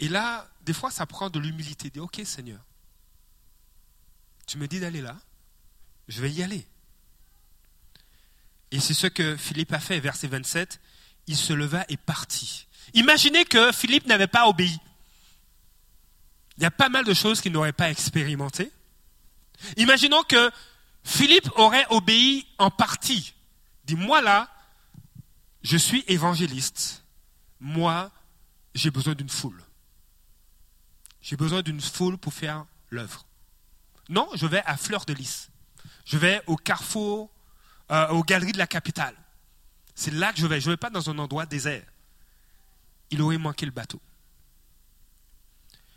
[0.00, 1.90] Et là, des fois, ça prend de l'humilité.
[1.90, 2.60] Dire, ok Seigneur,
[4.46, 5.16] tu me dis d'aller là,
[6.08, 6.66] je vais y aller.
[8.74, 10.80] Et c'est ce que Philippe a fait, verset 27.
[11.28, 12.66] Il se leva et partit.
[12.92, 14.76] Imaginez que Philippe n'avait pas obéi.
[16.56, 18.72] Il y a pas mal de choses qu'il n'aurait pas expérimentées.
[19.76, 20.50] Imaginons que
[21.04, 23.34] Philippe aurait obéi en partie.
[23.84, 24.52] Dis, moi là,
[25.62, 27.04] je suis évangéliste.
[27.60, 28.10] Moi,
[28.74, 29.62] j'ai besoin d'une foule.
[31.22, 33.24] J'ai besoin d'une foule pour faire l'œuvre.
[34.08, 35.48] Non, je vais à Fleur de Lys.
[36.04, 37.30] Je vais au carrefour,
[37.90, 39.14] euh, aux galeries de la capitale.
[39.94, 40.60] C'est là que je vais.
[40.60, 41.84] Je ne vais pas dans un endroit désert.
[43.10, 44.00] Il aurait manqué le bateau.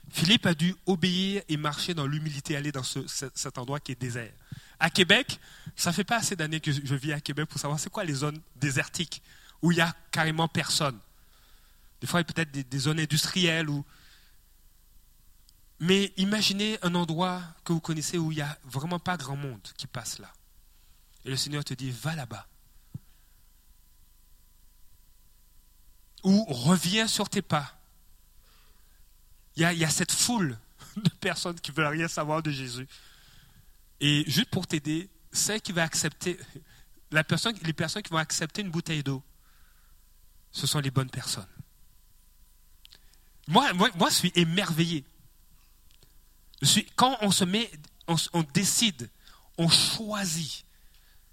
[0.10, 4.32] Philippe a dû obéir et marcher dans l'humilité, aller dans cet endroit qui est désert.
[4.80, 5.40] À Québec,
[5.76, 8.14] ça fait pas assez d'années que je vis à Québec pour savoir c'est quoi les
[8.14, 9.22] zones désertiques
[9.62, 10.98] où il y a carrément personne.
[12.00, 13.68] Des fois, il y a peut-être des, zones industrielles
[15.80, 19.62] mais imaginez un endroit que vous connaissez où il n'y a vraiment pas grand monde
[19.78, 20.32] qui passe là.
[21.26, 22.48] Et le Seigneur te dit, va là-bas.
[26.24, 27.80] Ou reviens sur tes pas.
[29.56, 30.58] Il y, a, cette foule
[30.98, 32.88] de personnes qui veulent rien savoir de Jésus.
[34.00, 36.40] Et juste pour t'aider, celle qui va accepter,
[37.12, 39.24] les personnes qui vont accepter une bouteille d'eau,
[40.52, 41.48] ce sont les bonnes personnes.
[43.48, 45.06] Moi, moi, moi je suis émerveillé
[46.96, 47.70] quand on se met,
[48.08, 49.10] on, décide,
[49.58, 50.66] on choisit,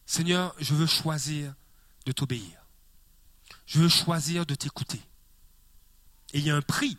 [0.06, 1.54] Seigneur, je veux choisir
[2.06, 2.66] de t'obéir.
[3.66, 5.00] Je veux choisir de t'écouter.
[6.32, 6.98] Et il y a un prix.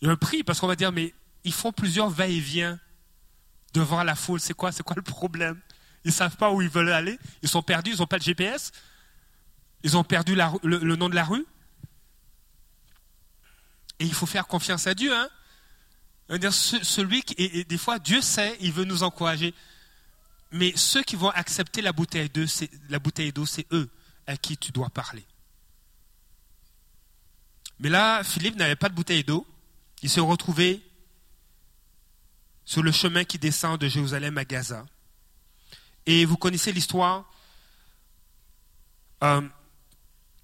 [0.00, 2.78] Il y a un prix parce qu'on va dire, mais ils font plusieurs va-et-vient
[3.74, 4.40] devant la foule.
[4.40, 5.60] C'est quoi, c'est quoi le problème?
[6.04, 7.18] Ils ne savent pas où ils veulent aller.
[7.42, 8.72] Ils sont perdus, ils n'ont pas de GPS.
[9.82, 11.44] Ils ont perdu le, nom de la rue.
[13.98, 15.14] Et il faut faire confiance à Dieu.
[15.14, 15.28] Hein
[16.50, 19.54] celui qui, des fois, Dieu sait, il veut nous encourager.
[20.54, 22.46] Mais ceux qui vont accepter la bouteille d'eau,
[23.44, 23.90] c'est eux
[24.24, 25.26] à qui tu dois parler.
[27.80, 29.44] Mais là, Philippe n'avait pas de bouteille d'eau.
[30.02, 30.80] Il s'est retrouvé
[32.64, 34.86] sur le chemin qui descend de Jérusalem à Gaza.
[36.06, 37.28] Et vous connaissez l'histoire
[39.24, 39.42] euh,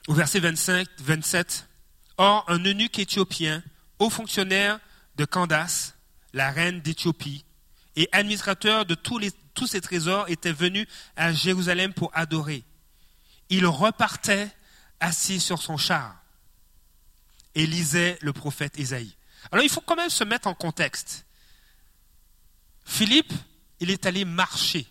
[0.08, 1.68] au verset 25, 27.
[2.16, 3.62] Or, un eunuque éthiopien,
[4.00, 4.80] haut fonctionnaire
[5.14, 5.94] de Candace,
[6.32, 7.44] la reine d'Éthiopie,
[7.96, 12.64] et administrateur de tous, les, tous ces trésors, était venu à Jérusalem pour adorer.
[13.48, 14.50] Il repartait
[15.00, 16.22] assis sur son char
[17.54, 19.16] et lisait le prophète Isaïe.
[19.50, 21.26] Alors il faut quand même se mettre en contexte.
[22.84, 23.32] Philippe,
[23.80, 24.86] il est allé marcher.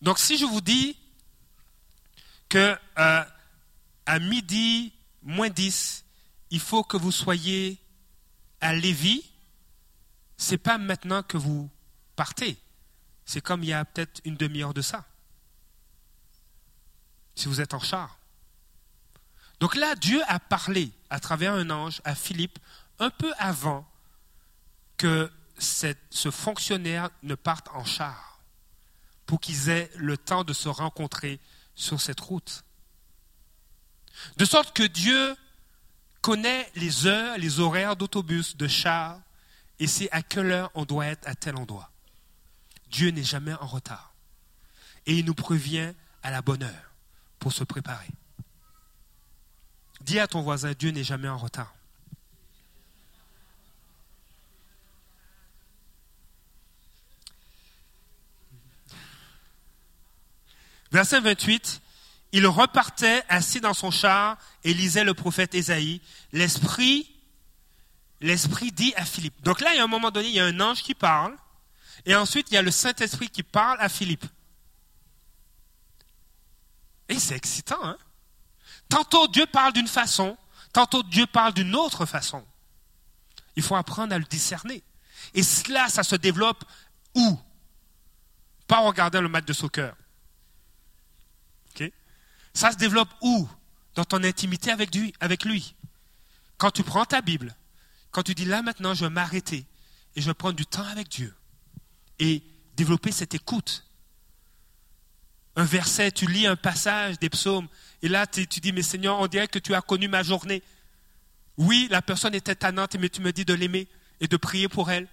[0.00, 0.96] Donc si je vous dis
[2.48, 3.24] que euh,
[4.06, 6.04] à midi moins 10,
[6.50, 7.78] il faut que vous soyez
[8.60, 9.24] à Lévis,
[10.42, 11.70] c'est pas maintenant que vous
[12.16, 12.58] partez.
[13.24, 15.06] C'est comme il y a peut-être une demi-heure de ça.
[17.36, 18.18] Si vous êtes en char.
[19.60, 22.58] Donc là, Dieu a parlé à travers un ange à Philippe
[22.98, 23.88] un peu avant
[24.96, 28.40] que ce fonctionnaire ne parte en char,
[29.26, 31.38] pour qu'ils aient le temps de se rencontrer
[31.76, 32.64] sur cette route.
[34.38, 35.36] De sorte que Dieu
[36.20, 39.20] connaît les heures, les horaires d'autobus, de char,
[39.82, 41.90] et sait à quelle heure on doit être à tel endroit.
[42.86, 44.14] Dieu n'est jamais en retard.
[45.06, 45.92] Et il nous prévient
[46.22, 46.92] à la bonne heure
[47.40, 48.06] pour se préparer.
[50.00, 51.74] Dis à ton voisin, Dieu n'est jamais en retard.
[60.92, 61.82] Verset 28,
[62.30, 66.00] il repartait assis dans son char et lisait le prophète Ésaïe.
[66.30, 67.11] L'esprit,
[68.22, 69.42] l'esprit dit à Philippe.
[69.42, 71.36] Donc là, il y a un moment donné, il y a un ange qui parle,
[72.06, 74.24] et ensuite il y a le Saint-Esprit qui parle à Philippe.
[77.08, 77.98] Et c'est excitant, hein?
[78.88, 80.36] Tantôt Dieu parle d'une façon,
[80.72, 82.44] tantôt Dieu parle d'une autre façon.
[83.56, 84.82] Il faut apprendre à le discerner.
[85.34, 86.64] Et cela, ça se développe
[87.14, 87.38] où?
[88.66, 89.94] Pas en regardant le match de soccer.
[92.54, 93.48] Ça se développe où?
[93.94, 95.74] Dans ton intimité avec lui, avec lui.
[96.58, 97.54] Quand tu prends ta Bible,
[98.12, 99.66] quand tu dis là maintenant, je vais m'arrêter
[100.14, 101.34] et je vais prendre du temps avec Dieu
[102.18, 102.42] et
[102.76, 103.86] développer cette écoute.
[105.56, 107.68] Un verset, tu lis un passage des psaumes
[108.02, 110.62] et là, tu dis, mais Seigneur, on dirait que tu as connu ma journée.
[111.56, 113.88] Oui, la personne était tannante, mais tu me dis de l'aimer
[114.20, 115.08] et de prier pour elle.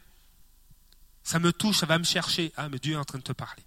[1.23, 2.53] Ça me touche, ça va me chercher.
[2.55, 3.63] Ah, mais Dieu est en train de te parler.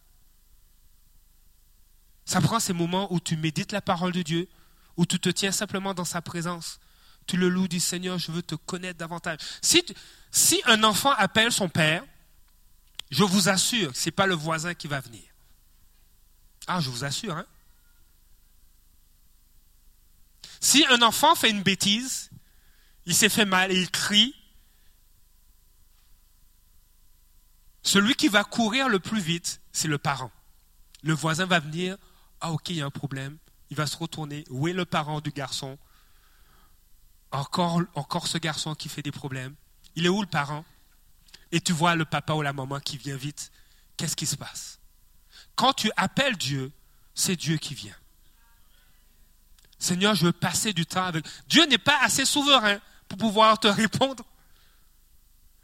[2.25, 4.49] Ça prend ces moments où tu médites la parole de Dieu,
[4.97, 6.81] où tu te tiens simplement dans sa présence.
[7.27, 9.39] Tu le loues, du Seigneur, je veux te connaître davantage.
[9.61, 9.85] Si,
[10.31, 12.05] si un enfant appelle son père,
[13.11, 15.23] je vous assure que ce n'est pas le voisin qui va venir.
[16.67, 17.47] Ah, je vous assure, hein?
[20.61, 22.31] Si un enfant fait une bêtise,
[23.05, 24.35] il s'est fait mal et il crie,
[27.83, 30.31] celui qui va courir le plus vite, c'est le parent.
[31.03, 31.97] Le voisin va venir,
[32.41, 33.39] ah ok, il y a un problème,
[33.71, 35.79] il va se retourner, où est le parent du garçon?
[37.33, 39.55] Encore, encore ce garçon qui fait des problèmes.
[39.97, 40.65] Il est où le parent?
[41.51, 43.51] Et tu vois le papa ou la maman qui vient vite.
[43.97, 44.79] Qu'est-ce qui se passe?
[45.55, 46.73] Quand tu appelles Dieu,
[47.15, 47.97] c'est Dieu qui vient.
[49.79, 51.27] Seigneur, je veux passer du temps avec.
[51.49, 54.25] Dieu n'est pas assez souverain pour pouvoir te répondre.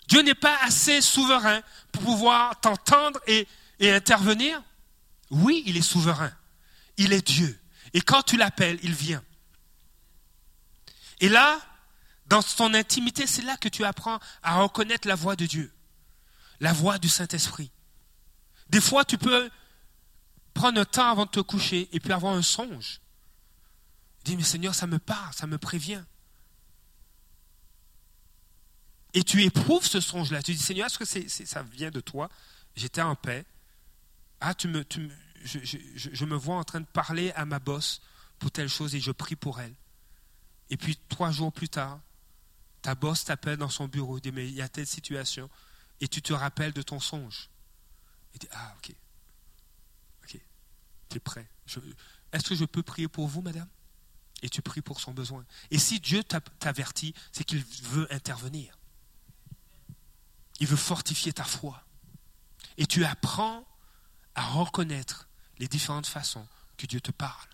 [0.09, 1.61] Dieu n'est pas assez souverain
[1.93, 3.47] pour pouvoir t'entendre et,
[3.79, 4.63] et intervenir.
[5.31, 6.33] Oui, il est souverain.
[6.97, 7.59] Il est Dieu.
[7.95, 9.23] Et quand tu l'appelles, il vient.
[11.21, 11.61] Et là,
[12.27, 15.73] dans ton intimité, c'est là que tu apprends à reconnaître la voix de Dieu,
[16.61, 17.71] la voix du Saint-Esprit.
[18.69, 19.51] Des fois, tu peux
[20.55, 23.01] prendre un temps avant de te coucher et puis avoir un songe.
[24.25, 26.03] Dis, mais Seigneur, ça me parle, ça me prévient.
[29.15, 30.43] Et tu éprouves ce songe-là.
[30.43, 32.29] Tu dis, Seigneur, est-ce que ça vient de toi?
[32.77, 33.47] J'étais en paix.
[34.41, 34.85] Ah, tu me,
[35.45, 38.03] je, je, me vois en train de parler à ma bosse
[38.39, 39.75] pour telle chose et je prie pour elle.
[40.71, 42.01] Et puis trois jours plus tard,
[42.83, 45.51] ta bosse t'appelle dans son bureau, dit, mais il y a telle situation,
[46.01, 47.49] et tu te rappelles de ton songe.
[48.35, 48.95] Et dis, ah, ok.
[50.23, 50.41] Ok.
[51.09, 51.49] Tu es prêt.
[52.33, 53.69] Est-ce que je peux prier pour vous, madame?
[54.43, 55.45] Et tu pries pour son besoin.
[55.71, 58.79] Et si Dieu t'avertit, c'est qu'il veut intervenir.
[60.61, 61.85] Il veut fortifier ta foi.
[62.77, 63.67] Et tu apprends
[64.35, 65.29] à reconnaître
[65.59, 67.49] les différentes façons que Dieu te parle.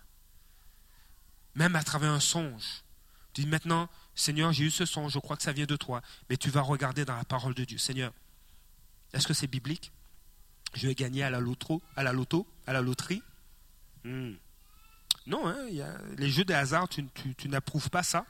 [1.55, 2.83] Même à travers un songe.
[3.35, 6.01] Tu dis maintenant, Seigneur, j'ai eu ce songe, je crois que ça vient de toi.
[6.29, 7.77] Mais tu vas regarder dans la parole de Dieu.
[7.77, 8.13] Seigneur,
[9.11, 9.91] est-ce que c'est biblique?
[10.73, 13.21] Je vais gagner à la loto, à la loterie?
[14.05, 14.35] Hmm.
[15.27, 15.67] Non, hein,
[16.17, 17.03] les jeux de hasard, tu,
[17.49, 18.25] n'approuves pas ça.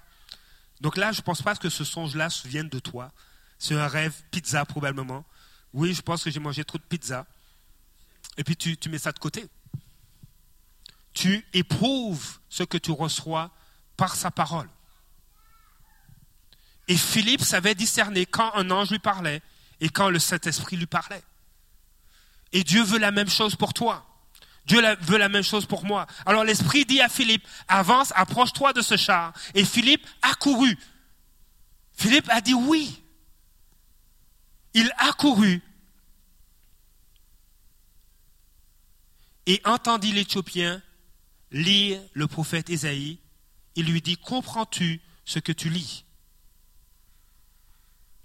[0.82, 3.12] Donc là, je ne pense pas que ce songe-là vienne de toi.
[3.60, 5.24] C'est un rêve, pizza probablement.
[5.74, 7.28] Oui, je pense que j'ai mangé trop de pizza.
[8.38, 9.46] Et puis tu mets ça de côté.
[11.14, 13.52] Tu éprouves ce que tu reçois
[13.98, 14.68] par sa parole.
[16.88, 19.42] Et Philippe savait discerner quand un ange lui parlait
[19.80, 21.24] et quand le Saint-Esprit lui parlait.
[22.52, 24.06] Et Dieu veut la même chose pour toi.
[24.66, 26.08] Dieu veut la même chose pour moi.
[26.26, 29.34] Alors l'Esprit dit à Philippe, avance, approche-toi de ce char.
[29.54, 30.78] Et Philippe a couru.
[31.94, 33.02] Philippe a dit oui.
[34.74, 35.62] Il a couru
[39.46, 40.82] et entendit l'Éthiopien
[41.52, 43.20] lire le prophète Ésaïe.
[43.76, 46.06] Il lui dit, comprends-tu ce que tu lis?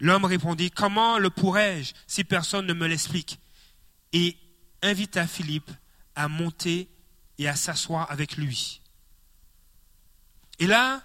[0.01, 3.39] L'homme répondit, comment le pourrais-je si personne ne me l'explique?
[4.13, 4.37] Et
[4.83, 5.71] invita Philippe
[6.15, 6.91] à monter
[7.39, 8.81] et à s'asseoir avec lui.
[10.59, 11.03] Et là,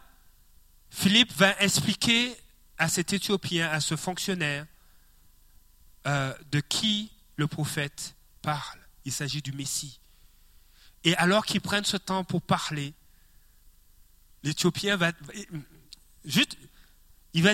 [0.89, 2.35] Philippe va expliquer
[2.77, 4.65] à cet Éthiopien, à ce fonctionnaire,
[6.07, 8.79] euh, de qui le prophète parle.
[9.03, 9.99] Il s'agit du Messie.
[11.03, 12.93] Et alors qu'ils prennent ce temps pour parler,
[14.43, 15.11] l'Éthiopien va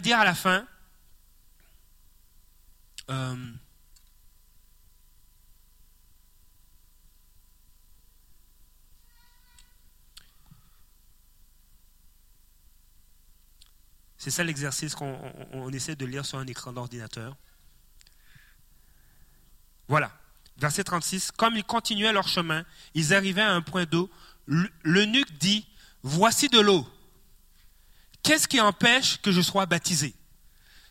[0.02, 0.68] dire à la fin,
[3.12, 3.36] euh,
[14.22, 17.36] C'est ça l'exercice qu'on essaie de lire sur un écran d'ordinateur.
[19.88, 20.12] Voilà.
[20.58, 21.32] Verset 36.
[21.32, 24.12] Comme ils continuaient leur chemin, ils arrivaient à un point d'eau.
[24.46, 25.66] L'eunuque dit,
[26.04, 26.88] voici de l'eau.
[28.22, 30.14] Qu'est-ce qui empêche que je sois baptisé?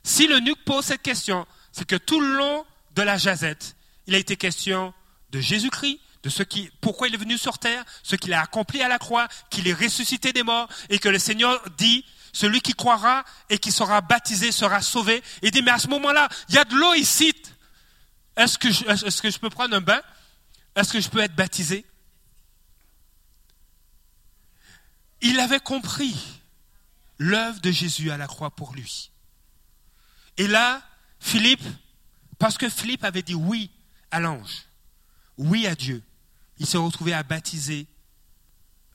[0.03, 4.19] Si l'eunuque pose cette question, c'est que tout le long de la jazette, il a
[4.19, 4.93] été question
[5.31, 8.83] de Jésus-Christ, de ce qui, pourquoi il est venu sur terre, ce qu'il a accompli
[8.83, 12.75] à la croix, qu'il est ressuscité des morts, et que le Seigneur dit, celui qui
[12.75, 15.23] croira et qui sera baptisé sera sauvé.
[15.43, 17.33] Il dit, mais à ce moment-là, il y a de l'eau ici.
[18.37, 20.01] Est-ce que, je, est-ce que je peux prendre un bain?
[20.77, 21.85] Est-ce que je peux être baptisé?
[25.23, 26.17] Il avait compris
[27.19, 29.11] l'œuvre de Jésus à la croix pour lui.
[30.39, 30.83] Et là,
[31.21, 31.65] Philippe,
[32.39, 33.71] parce que Philippe avait dit oui
[34.11, 34.65] à l'ange,
[35.37, 36.03] oui à Dieu,
[36.59, 37.87] il s'est retrouvé à baptiser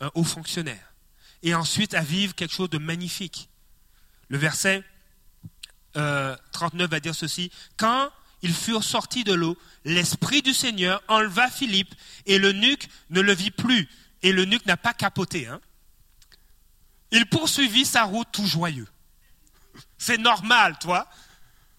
[0.02, 0.94] un haut fonctionnaire
[1.44, 3.50] et ensuite à vivre quelque chose de magnifique.
[4.28, 4.84] Le verset
[5.94, 8.12] 39 euh, va dire ceci, quand
[8.42, 11.94] ils furent sortis de l'eau, l'Esprit du Seigneur enleva Philippe
[12.26, 13.88] et le nuque ne le vit plus.
[14.22, 15.48] Et le nuque n'a pas capoté.
[15.48, 15.62] Hein.
[17.12, 18.88] Il poursuivit sa route tout joyeux.
[19.98, 21.08] C'est normal, toi.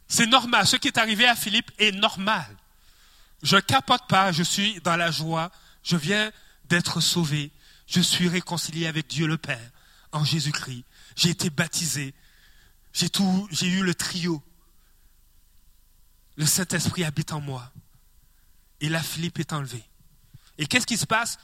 [0.08, 0.66] C'est normal.
[0.66, 2.46] Ce qui est arrivé à Philippe est normal.
[3.42, 5.50] Je capote pas, je suis dans la joie.
[5.82, 6.30] Je viens
[6.64, 7.50] d'être sauvé.
[7.86, 9.70] Je suis réconcilié avec Dieu le Père
[10.12, 10.84] en Jésus-Christ.
[11.14, 12.14] J'ai été baptisé.
[12.92, 14.42] J'ai tout, j'ai eu le trio.
[16.36, 17.72] Le Saint-Esprit habite en moi.
[18.80, 19.82] Et là, Philippe est enlevé.
[20.58, 21.38] Et qu'est-ce qui se passe?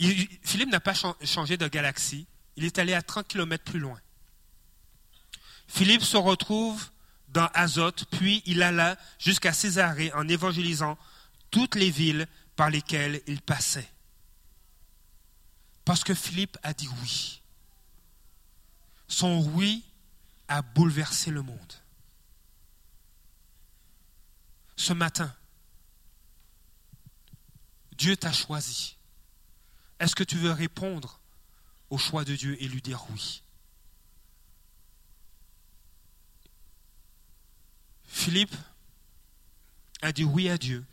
[0.00, 2.26] Philippe n'a pas changé de galaxie.
[2.56, 4.00] Il est allé à 30 km plus loin.
[5.66, 6.90] Philippe se retrouve
[7.28, 10.98] dans Azote, puis il alla jusqu'à Césarée en évangélisant
[11.50, 13.88] toutes les villes par lesquelles il passait.
[15.84, 17.42] Parce que Philippe a dit oui.
[19.08, 19.84] Son oui
[20.48, 21.74] a bouleversé le monde.
[24.76, 25.34] Ce matin,
[27.92, 28.96] Dieu t'a choisi.
[29.98, 31.20] Est-ce que tu veux répondre
[31.90, 33.42] au choix de Dieu et lui dire oui?
[38.08, 38.54] Philippe
[40.02, 40.84] a dit oui à Dieu.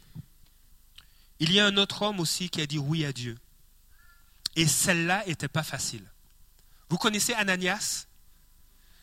[1.39, 3.37] Il y a un autre homme aussi qui a dit oui à Dieu.
[4.55, 6.05] Et celle-là n'était pas facile.
[6.89, 8.05] Vous connaissez Ananias?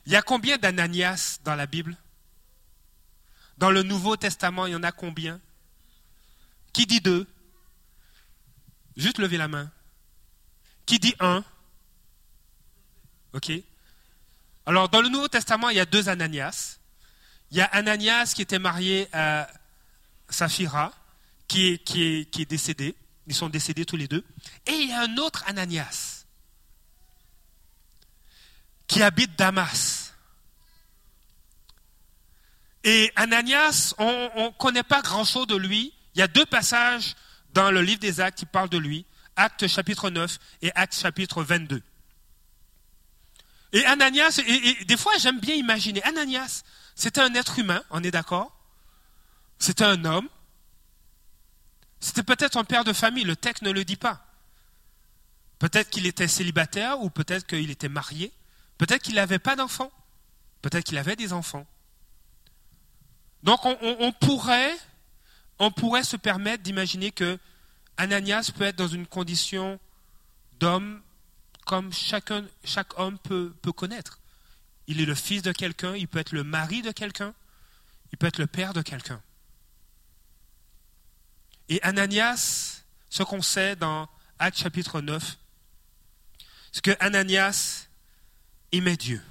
[0.06, 1.96] Il y a combien d'Ananias dans la Bible?
[3.58, 5.40] Dans le Nouveau Testament, il y en a combien?
[6.72, 7.26] Qui dit deux?
[8.96, 9.70] Juste levez la main.
[10.86, 11.44] Qui dit un?
[13.34, 13.52] Ok.
[14.66, 16.78] Alors, dans le Nouveau Testament, il y a deux Ananias.
[17.52, 19.46] Il y a Ananias qui était marié à
[20.30, 20.90] Saphira,
[21.46, 22.96] qui est, décédé.
[23.26, 24.24] Ils sont décédés tous les deux.
[24.66, 26.24] Et il y a un autre Ananias
[28.86, 30.14] qui habite Damas.
[32.84, 35.92] Et Ananias, on ne connaît pas grand-chose de lui.
[36.14, 37.14] Il y a deux passages
[37.52, 39.04] dans le livre des Actes qui parlent de lui,
[39.36, 41.82] Actes chapitre 9 et Actes chapitre 22.
[43.74, 46.62] Et Ananias, et, des fois j'aime bien imaginer, Ananias,
[46.94, 48.56] c'était un être humain, on est d'accord?
[49.58, 50.28] C'était un homme.
[52.00, 54.26] C'était peut-être un père de famille, le texte ne le dit pas.
[55.58, 58.32] Peut-être qu'il était célibataire ou peut-être qu'il était marié.
[58.78, 59.92] Peut-être qu'il n'avait pas d'enfants.
[60.60, 61.66] Peut-être qu'il avait des enfants.
[63.44, 64.74] Donc on, pourrait,
[66.02, 67.38] se permettre d'imaginer que
[67.96, 69.78] Ananias peut être dans une condition
[70.58, 71.02] d'homme
[71.66, 74.21] comme chacun, chaque homme peut connaître.
[74.86, 77.34] Il est le fils de quelqu'un, il peut être le mari de quelqu'un,
[78.12, 79.22] il peut être le père de quelqu'un.
[81.68, 84.08] Et Ananias, ce qu'on sait dans
[84.38, 85.38] Actes chapitre 9,
[86.72, 87.88] c'est que Ananias
[88.72, 89.22] aimait Dieu.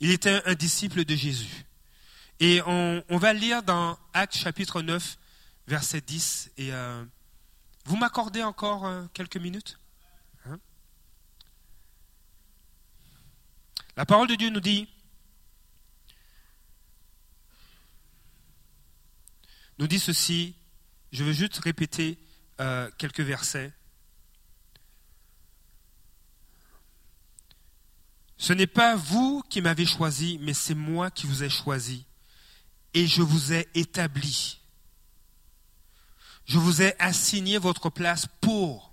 [0.00, 1.64] Il était un disciple de Jésus.
[2.40, 5.16] Et on, va lire dans Actes chapitre 9,
[5.68, 6.50] verset 10.
[6.56, 7.04] Et euh,
[7.84, 9.78] vous m'accordez encore euh, quelques minutes?
[13.96, 14.88] La parole de Dieu nous dit,
[19.78, 20.56] nous dit ceci,
[21.12, 22.18] je veux juste répéter
[22.60, 23.72] euh, quelques versets.
[28.36, 32.04] Ce n'est pas vous qui m'avez choisi, mais c'est moi qui vous ai choisi.
[32.92, 34.60] Et je vous ai établi.
[36.44, 38.92] Je vous ai assigné votre place pour.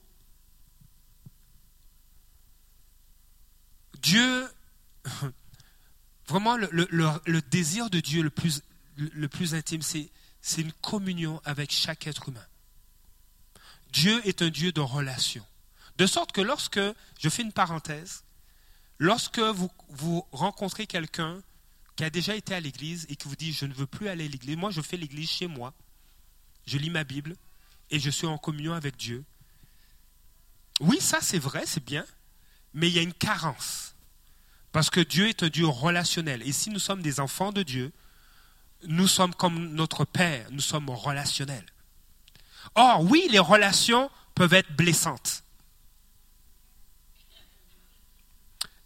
[3.99, 4.47] Dieu,
[6.27, 8.29] vraiment le, désir de Dieu le
[9.27, 12.45] plus, intime, c'est une communion avec chaque être humain.
[13.91, 15.45] Dieu est un Dieu de relation.
[15.97, 16.79] De sorte que lorsque,
[17.19, 18.23] je fais une parenthèse,
[19.01, 21.41] Lorsque vous, rencontrez quelqu'un
[21.95, 24.25] qui a déjà été à l'église et qui vous dit je ne veux plus aller
[24.25, 25.73] à l'église, moi je fais l'église chez moi,
[26.67, 27.35] je lis ma Bible
[27.89, 29.25] et je suis en communion avec Dieu.
[30.81, 32.05] Oui, ça c'est vrai, c'est bien,
[32.75, 33.95] mais il y a une carence.
[34.72, 36.41] Parce que Dieu est un Dieu relationnel.
[36.43, 37.91] Et si nous sommes des enfants de Dieu,
[38.88, 41.65] nous sommes comme notre Père, nous sommes relationnels.
[42.76, 45.43] Or, oui, les relations peuvent être blessantes.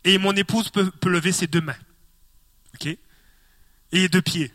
[0.04, 1.78] Et mon épouse peut, lever ses deux mains.
[2.76, 2.98] OK?
[3.92, 4.52] Et deux pieds.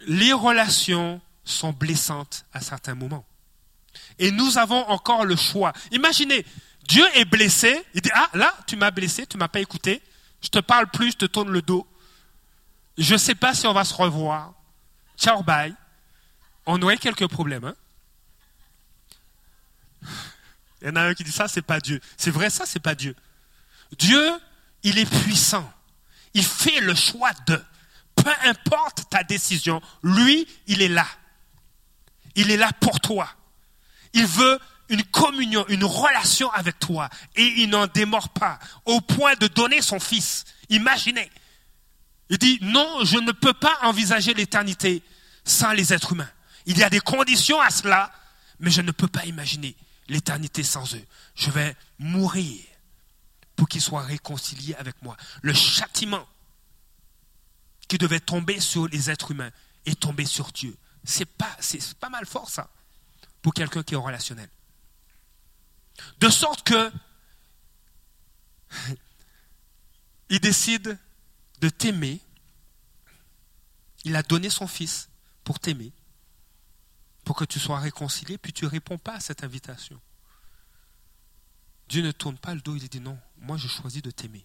[0.00, 3.24] Les relations sont blessantes à certains moments.
[4.18, 5.72] Et nous avons encore le choix.
[5.92, 6.44] Imaginez,
[6.90, 7.86] Dieu est blessé.
[7.94, 10.02] Il dit, ah là, tu m'as blessé, tu m'as pas écouté.
[10.42, 11.86] Je te parle plus, je te tourne le dos.
[12.98, 14.52] Je ne sais pas si on va se revoir.
[15.16, 15.72] Ciao, bye.
[16.66, 17.64] On aurait quelques problèmes.
[17.64, 17.74] Hein
[20.82, 22.00] il y en a un qui dit ça, c'est pas Dieu.
[22.16, 23.14] C'est vrai, ça, c'est pas Dieu.
[23.96, 24.28] Dieu,
[24.82, 25.72] il est puissant.
[26.34, 27.62] Il fait le choix de.
[28.16, 31.06] Peu importe ta décision, lui, il est là.
[32.34, 33.28] Il est là pour toi.
[34.12, 34.58] Il veut
[34.90, 37.08] une communion, une relation avec toi.
[37.36, 40.44] Et il n'en démord pas au point de donner son fils.
[40.68, 41.30] Imaginez.
[42.28, 45.02] Il dit, non, je ne peux pas envisager l'éternité
[45.44, 46.30] sans les êtres humains.
[46.66, 48.12] Il y a des conditions à cela,
[48.58, 49.74] mais je ne peux pas imaginer
[50.08, 51.04] l'éternité sans eux.
[51.34, 52.60] Je vais mourir
[53.56, 55.16] pour qu'ils soient réconciliés avec moi.
[55.42, 56.26] Le châtiment
[57.88, 59.50] qui devait tomber sur les êtres humains
[59.86, 60.76] est tombé sur Dieu.
[61.04, 62.70] C'est pas, c'est pas mal fort ça
[63.42, 64.48] pour quelqu'un qui est relationnel.
[66.18, 66.92] De sorte que
[70.30, 70.98] il décide
[71.60, 72.20] de t'aimer.
[74.04, 75.10] Il a donné son fils
[75.44, 75.92] pour t'aimer
[77.30, 80.00] pour que tu sois réconcilié, puis tu ne réponds pas à cette invitation.
[81.88, 84.44] Dieu ne tourne pas le dos, il dit non, moi je choisis de t'aimer.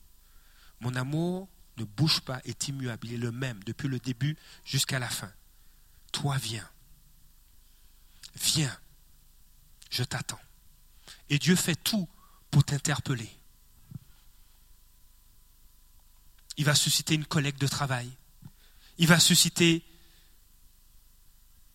[0.81, 4.99] Mon amour ne bouge pas, est immuable, il est le même depuis le début jusqu'à
[4.99, 5.31] la fin.
[6.11, 6.69] Toi viens.
[8.35, 8.77] Viens.
[9.89, 10.39] Je t'attends.
[11.29, 12.07] Et Dieu fait tout
[12.51, 13.29] pour t'interpeller.
[16.57, 18.09] Il va susciter une collègue de travail.
[18.97, 19.83] Il va susciter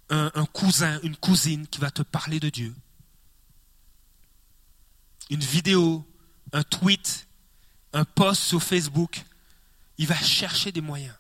[0.09, 2.75] un, cousin, une cousine qui va te parler de Dieu.
[5.29, 6.05] Une vidéo,
[6.53, 7.29] un tweet,
[7.93, 9.25] un post sur Facebook.
[9.99, 11.15] Il va chercher des moyens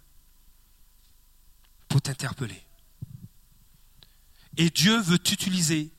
[1.88, 2.64] pour t'interpeller.
[4.56, 5.92] Et Dieu veut t'utiliser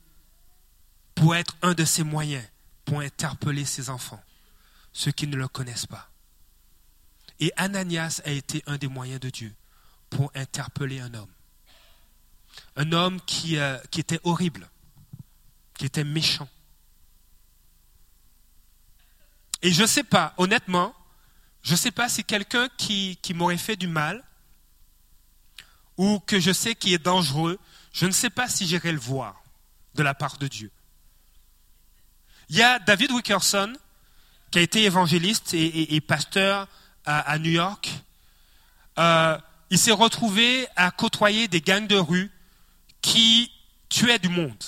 [1.22, 2.44] pour être un de ses moyens
[2.84, 4.24] pour interpeller ses enfants,
[4.92, 6.10] ceux qui ne le connaissent pas.
[7.40, 9.54] Et Ananias a été un des moyens de Dieu
[10.10, 11.30] pour interpeller un homme
[12.76, 14.68] un homme qui, euh, qui était horrible,
[15.76, 16.50] qui était méchant.
[19.62, 20.96] Et je ne sais pas, honnêtement,
[21.62, 24.24] je ne sais pas si quelqu'un qui, qui m'aurait fait du mal,
[25.98, 27.60] ou que je sais qui est dangereux,
[27.94, 29.44] je ne sais pas si j'irai le voir
[29.94, 30.72] de la part de Dieu.
[32.52, 33.72] Il y a David Wickerson,
[34.52, 36.68] qui a été évangéliste et, pasteur
[37.06, 37.90] à, New York.
[39.00, 39.38] Euh,
[39.70, 42.30] il s'est retrouvé à côtoyer des gangs de rue
[43.02, 43.50] qui
[43.88, 44.62] tuaient du monde.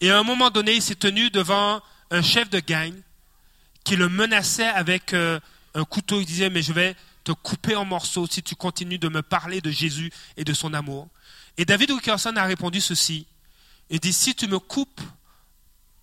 [0.00, 1.80] Et à un moment donné, il s'est tenu devant
[2.10, 2.92] un chef de gang
[3.84, 5.38] qui le menaçait avec euh,
[5.74, 6.18] un couteau.
[6.18, 9.60] Il disait, mais je vais te couper en morceaux si tu continues de me parler
[9.60, 11.08] de Jésus et de son amour.
[11.58, 13.28] Et David Wilkerson a répondu ceci.
[13.88, 15.00] Il dit, si tu me coupes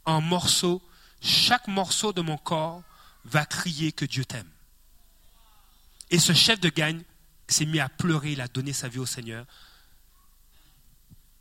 [0.05, 0.81] en morceaux,
[1.21, 2.83] chaque morceau de mon corps
[3.25, 4.49] va crier que Dieu t'aime.
[6.09, 7.01] Et ce chef de gang
[7.47, 9.45] s'est mis à pleurer, il a donné sa vie au Seigneur.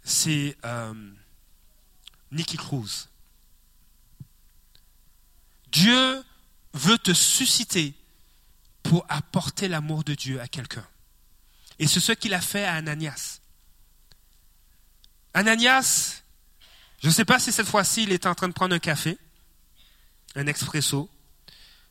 [0.02, 1.12] C'est euh,
[2.30, 3.08] Nicky Cruz.
[5.72, 6.24] Dieu
[6.72, 7.94] veut te susciter
[8.82, 10.86] pour apporter l'amour de Dieu à quelqu'un.
[11.78, 13.40] Et c'est ce qu'il a fait à Ananias.
[15.32, 16.22] Ananias,
[17.01, 19.18] je ne sais pas si cette fois-ci il était en train de prendre un café,
[20.34, 21.11] un expresso,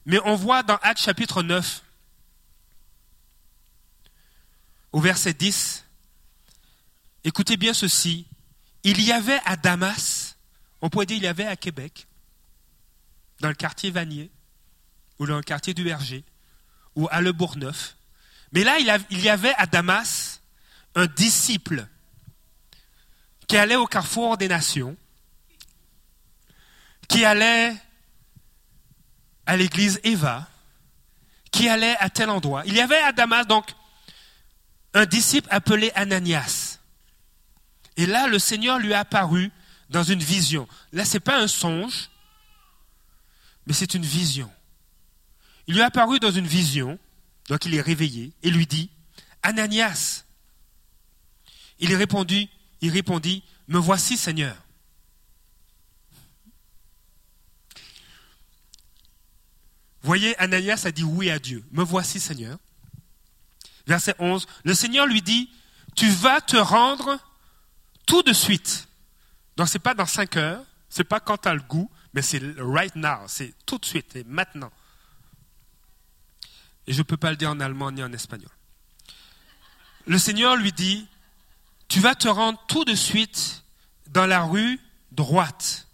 [0.05, 1.83] mais on voit dans Actes chapitre 9,
[4.91, 5.85] au verset 10,
[7.23, 8.27] écoutez bien ceci,
[8.83, 10.37] il y avait à Damas,
[10.81, 12.07] on pourrait dire il y avait à Québec,
[13.39, 14.31] dans le quartier Vanier,
[15.17, 16.23] ou dans le quartier du Berger,
[16.95, 17.97] ou à Le Bourgneuf,
[18.51, 20.41] mais là il y avait à Damas
[20.95, 21.87] un disciple
[23.49, 24.95] qui allait au carrefour des nations,
[27.09, 27.75] qui allait
[29.47, 30.47] à l'église Eva,
[31.51, 32.61] qui allait à tel endroit.
[32.67, 33.65] Il y avait à Damas donc
[34.93, 36.77] un disciple appelé Ananias.
[37.97, 39.51] Et là, le Seigneur lui a apparu
[39.89, 40.67] dans une vision.
[40.93, 42.11] Là, ce n'est pas un songe,
[43.65, 44.49] mais c'est une vision.
[45.65, 46.99] Il lui a apparu dans une vision,
[47.47, 48.91] donc il est réveillé, et lui dit,
[49.41, 50.23] Ananias.
[51.79, 52.47] Il répondit,
[52.81, 54.55] il répondit, Me voici, Seigneur.
[60.01, 61.63] Voyez, Ananias a dit oui à Dieu.
[61.71, 62.57] Me voici, Seigneur.
[63.85, 64.47] Verset 11.
[64.63, 65.51] Le Seigneur lui dit,
[65.95, 67.19] tu vas te rendre
[68.05, 68.87] tout de suite.
[69.57, 71.91] Donc, ce n'est pas dans cinq heures, ce n'est pas quand tu as le goût,
[72.13, 74.71] mais c'est right now, c'est tout de suite, et maintenant.
[76.87, 78.49] Et je ne peux pas le dire en allemand ni en espagnol.
[80.07, 81.07] Le Seigneur lui dit,
[81.89, 83.63] tu vas te rendre tout de suite
[84.07, 84.79] dans la rue
[85.11, 85.87] droite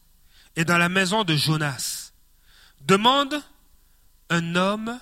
[0.57, 2.11] et dans la maison de Jonas.
[2.81, 3.41] Demande
[4.29, 4.99] un homme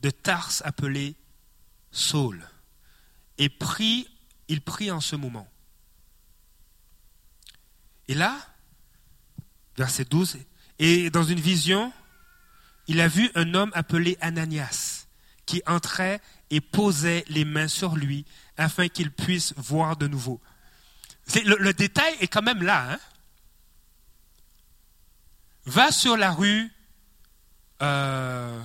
[0.00, 1.14] de Tarse appelé
[1.92, 2.42] Saul.
[3.36, 4.08] Et prie,
[4.48, 5.46] il prie en ce moment.
[8.08, 8.36] Et là,
[9.76, 10.38] verset 12,
[10.78, 11.92] et dans une vision,
[12.86, 15.06] il a vu un homme appelé Ananias
[15.46, 16.20] qui entrait
[16.50, 18.24] et posait les mains sur lui
[18.60, 20.40] afin qu'il puisse voir de nouveau.
[21.34, 22.92] Le, le, détail est quand même là.
[22.92, 22.98] Hein?
[25.66, 26.72] Va sur la rue
[27.82, 28.62] euh,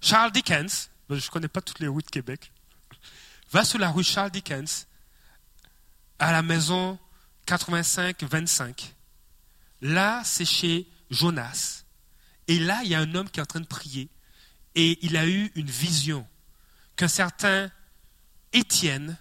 [0.00, 2.52] Charles Dickens, je ne connais pas toutes les rues de Québec,
[3.50, 4.86] va sur la rue Charles Dickens
[6.18, 6.98] à la maison
[7.46, 8.92] 85-25.
[9.82, 11.84] Là, c'est chez Jonas.
[12.48, 14.08] Et là, il y a un homme qui est en train de prier.
[14.74, 16.26] Et il a eu une vision
[16.96, 17.70] qu'un certain
[18.52, 19.18] Étienne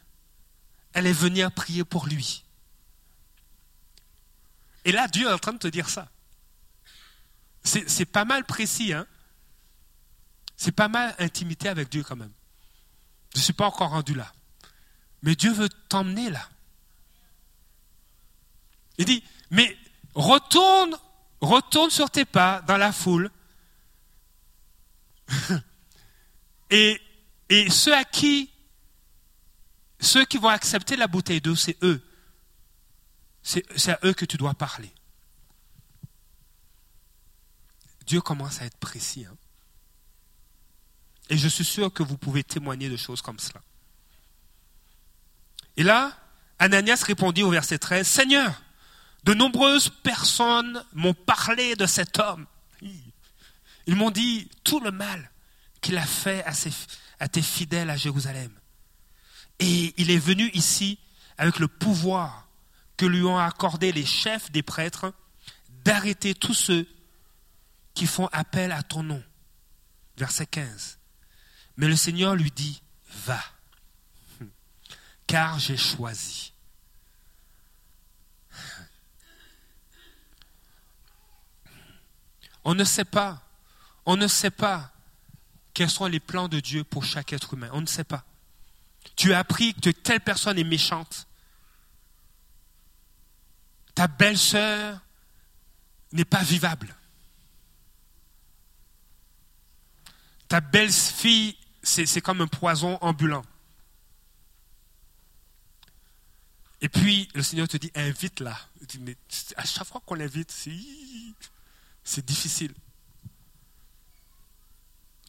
[0.93, 2.43] allait venir prier pour lui.
[4.85, 6.09] Et là, Dieu est en train de te dire ça.
[7.63, 9.07] C'est pas mal précis, hein
[10.55, 12.31] C'est pas mal intimité avec Dieu quand même.
[13.33, 14.31] Je ne suis pas encore rendu là.
[15.23, 16.47] Mais Dieu veut t'emmener là.
[18.99, 19.75] Il dit, mais
[20.13, 20.95] retourne,
[21.41, 23.31] retourne sur tes pas dans la foule.
[26.69, 27.01] et
[27.69, 28.51] ceux à qui,
[30.05, 32.01] ceux qui vont accepter la bouteille d'eau, c'est eux.
[33.43, 34.91] C'est à eux que tu dois parler.
[38.05, 39.25] Dieu commence à être précis.
[39.25, 39.35] Hein.
[41.29, 43.61] Et je suis sûr que vous pouvez témoigner de choses comme cela.
[45.77, 46.17] Et là,
[46.59, 48.61] Ananias répondit au verset 13, Seigneur,
[49.23, 52.45] de nombreuses personnes m'ont parlé de cet homme.
[53.87, 55.31] Ils m'ont dit tout le mal
[55.81, 56.53] qu'il a fait à,
[57.19, 58.51] à tes fidèles à Jérusalem.
[59.59, 60.99] Et il est venu ici
[61.37, 62.47] avec le pouvoir
[62.97, 65.13] que lui ont accordé les chefs des prêtres
[65.83, 66.87] d'arrêter tous ceux
[67.93, 69.23] qui font appel à ton nom.
[70.17, 70.99] Verset 15.
[71.77, 72.81] Mais le Seigneur lui dit,
[73.25, 73.41] va,
[75.27, 76.53] car j'ai choisi.
[82.63, 83.43] On ne sait pas,
[84.05, 84.91] on ne sait pas
[85.73, 87.69] quels sont les plans de Dieu pour chaque être humain.
[87.73, 88.25] On ne sait pas.
[89.15, 91.27] Tu as appris que telle personne est méchante.
[93.93, 94.99] Ta belle-sœur
[96.11, 96.95] n'est pas vivable.
[100.47, 103.43] Ta belle-fille, c'est comme un poison ambulant.
[106.81, 108.55] Et puis, le Seigneur te dit, invite-la.
[108.99, 109.17] Mais
[109.55, 110.51] à chaque fois qu'on l'invite,
[112.03, 112.73] c'est difficile.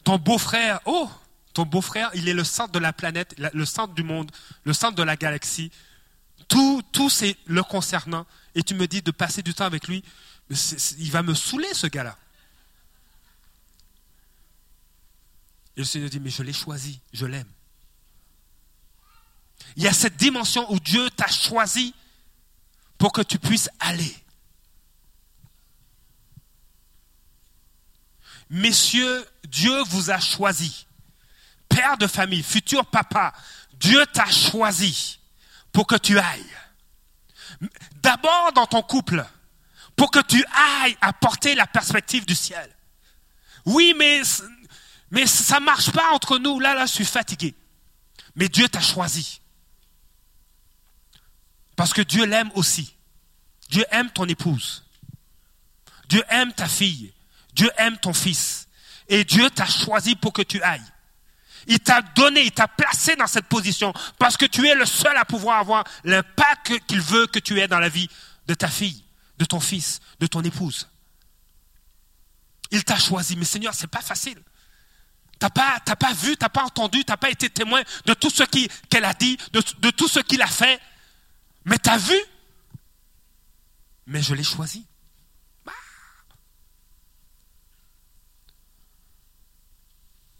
[0.03, 1.09] Ton beau-frère, oh,
[1.57, 4.31] ton beau-frère, il est le centre de la planète, le centre du monde,
[4.63, 5.71] le centre de la galaxie.
[6.47, 8.27] Tout, tout c'est le concernant.
[8.53, 10.03] Et tu me dis de passer du temps avec lui.
[10.99, 12.15] il va me saouler, ce gars-là.
[15.75, 17.49] Et le Seigneur dit, mais je l'ai choisi, je l'aime.
[19.77, 21.95] Il y a cette dimension où Dieu t'a choisi
[22.99, 24.15] pour que tu puisses aller.
[28.51, 30.85] Messieurs, Dieu vous a choisi.
[31.69, 33.33] Père de famille, futur papa,
[33.73, 35.19] Dieu t'a choisi
[35.71, 36.57] pour que tu ailles.
[38.01, 39.25] D'abord dans ton couple,
[39.95, 40.43] pour que tu
[40.81, 42.69] ailles apporter la perspective du ciel.
[43.65, 44.21] Oui, mais,
[45.11, 46.59] mais ça ne marche pas entre nous.
[46.59, 47.53] Là, là, je suis fatigué.
[48.35, 49.41] Mais Dieu t'a choisi.
[51.75, 52.95] Parce que Dieu l'aime aussi.
[53.69, 54.85] Dieu aime ton épouse.
[56.07, 57.13] Dieu aime ta fille.
[57.53, 58.67] Dieu aime ton fils.
[59.09, 60.81] Et Dieu t'a choisi pour que tu ailles.
[61.67, 65.15] Il t'a donné, il t'a placé dans cette position parce que tu es le seul
[65.17, 68.09] à pouvoir avoir l'impact qu'il veut que tu aies dans la vie
[68.47, 69.03] de ta fille,
[69.37, 70.87] de ton fils, de ton épouse.
[72.71, 73.35] Il t'a choisi.
[73.35, 74.41] Mais Seigneur, c'est pas facile.
[75.39, 78.43] T'as pas, t'as pas vu, t'as pas entendu, t'as pas été témoin de tout ce
[78.43, 80.79] qu'elle a dit, de, de tout ce qu'il a fait.
[81.65, 82.15] Mais tu as vu
[84.07, 84.85] Mais je l'ai choisi.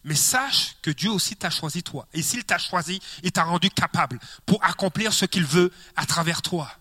[0.07, 2.07] Mais sache que Dieu aussi t'a choisi toi.
[2.13, 6.41] Et s'il t'a choisi, il t'a rendu capable pour accomplir ce qu'il veut à travers
[6.41, 6.71] toi.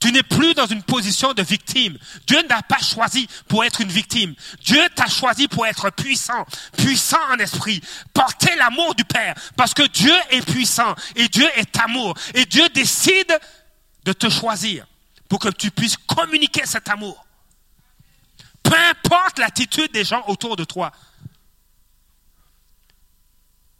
[0.00, 1.96] Tu n'es plus dans une position de victime.
[2.26, 4.34] Dieu n'a pas choisi pour être une victime.
[4.64, 6.44] Dieu t'a choisi pour être puissant,
[6.76, 7.80] puissant en esprit,
[8.12, 12.12] porter l'amour du Père, parce que Dieu est puissant et Dieu est amour.
[12.34, 13.38] Et Dieu décide
[14.02, 14.84] de te choisir
[15.28, 17.24] pour que tu puisses communiquer cet amour.
[18.64, 20.90] Peu importe l'attitude des gens autour de toi.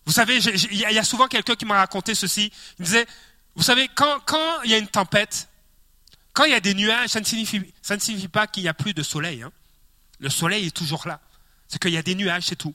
[0.07, 2.53] Vous savez, il y a souvent quelqu'un qui m'a raconté ceci.
[2.79, 3.07] Il disait,
[3.57, 4.23] vous savez, quand,
[4.65, 5.49] il y a une tempête,
[6.33, 8.69] quand il y a des nuages, ça ne signifie, ça ne signifie pas qu'il n'y
[8.69, 9.43] a plus de soleil.
[9.43, 9.53] Hein.
[10.21, 11.21] Le soleil est toujours là.
[11.67, 12.75] C'est qu'il y a des nuages, c'est tout.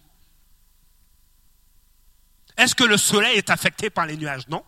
[2.58, 4.48] Est-ce que le soleil est affecté par les nuages?
[4.50, 4.66] Non.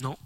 [0.00, 0.16] Non.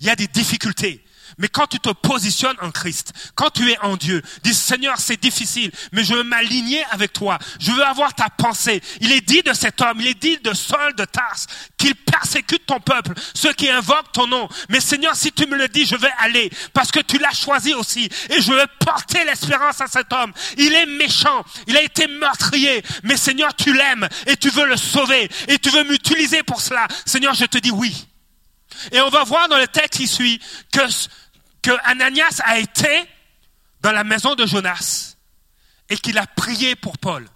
[0.00, 1.01] Il y a des difficultés.
[1.38, 5.20] Mais quand tu te positionnes en Christ, quand tu es en Dieu, dis Seigneur, c'est
[5.20, 7.38] difficile, mais je veux m'aligner avec toi.
[7.60, 8.82] Je veux avoir ta pensée.
[9.00, 12.66] Il est dit de cet homme, il est dit de Saul de Tarse, qu'il persécute
[12.66, 14.48] ton peuple, ceux qui invoquent ton nom.
[14.68, 17.74] Mais Seigneur, si tu me le dis, je vais aller, parce que tu l'as choisi
[17.74, 18.08] aussi.
[18.30, 20.32] Et je veux porter l'espérance à cet homme.
[20.58, 24.76] Il est méchant, il a été meurtrier, mais Seigneur, tu l'aimes et tu veux le
[24.76, 26.86] sauver et tu veux m'utiliser pour cela.
[27.06, 28.06] Seigneur, je te dis oui.
[28.90, 30.40] Et on va voir dans le texte qui suit
[30.72, 30.80] que
[31.62, 33.08] que Ananias a été
[33.80, 35.16] dans la maison de Jonas
[35.88, 37.28] et qu'il a prié pour Paul.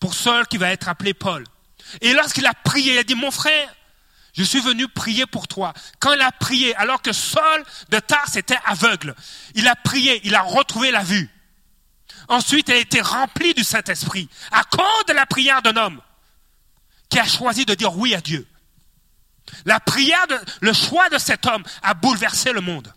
[0.00, 1.44] Pour Saul qui va être appelé Paul.
[2.00, 3.74] Et lorsqu'il a prié, il a dit, mon frère,
[4.32, 5.72] je suis venu prier pour toi.
[5.98, 9.14] Quand il a prié, alors que Saul de Tars était aveugle,
[9.54, 11.28] il a prié, il a retrouvé la vue.
[12.28, 16.00] Ensuite, il a été rempli du Saint-Esprit à cause de la prière d'un homme
[17.08, 18.46] qui a choisi de dire oui à Dieu.
[19.64, 20.26] La prière,
[20.60, 22.92] le choix de cet homme a bouleversé le monde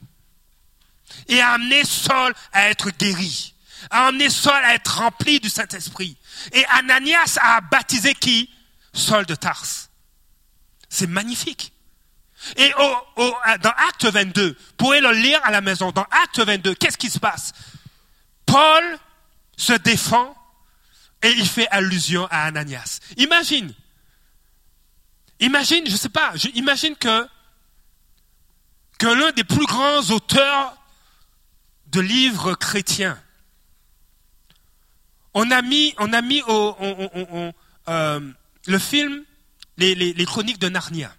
[1.28, 3.54] et a amené Saul à être guéri,
[3.90, 6.18] a amené Saul à être rempli du Saint-Esprit.
[6.54, 8.50] Et Ananias a baptisé qui?
[8.94, 9.90] Saul de Tarse.
[10.90, 11.74] C'est magnifique.
[12.58, 16.98] Et dans Acte 22, vous pouvez le lire à la maison, dans Acte 22, qu'est-ce
[16.98, 17.54] qui se passe?
[18.46, 18.98] Paul
[19.56, 20.36] se défend
[21.22, 23.00] et il fait allusion à Ananias.
[23.18, 23.74] Imagine,
[25.42, 27.28] Imagine, je ne sais pas, imagine que,
[29.02, 30.78] l'un des plus grands auteurs
[31.88, 33.20] de livres chrétiens,
[35.34, 35.96] on a mis,
[36.48, 36.78] au,
[37.88, 38.32] euh,
[38.68, 39.24] le film
[39.78, 41.12] les, Chroniques de Narnia.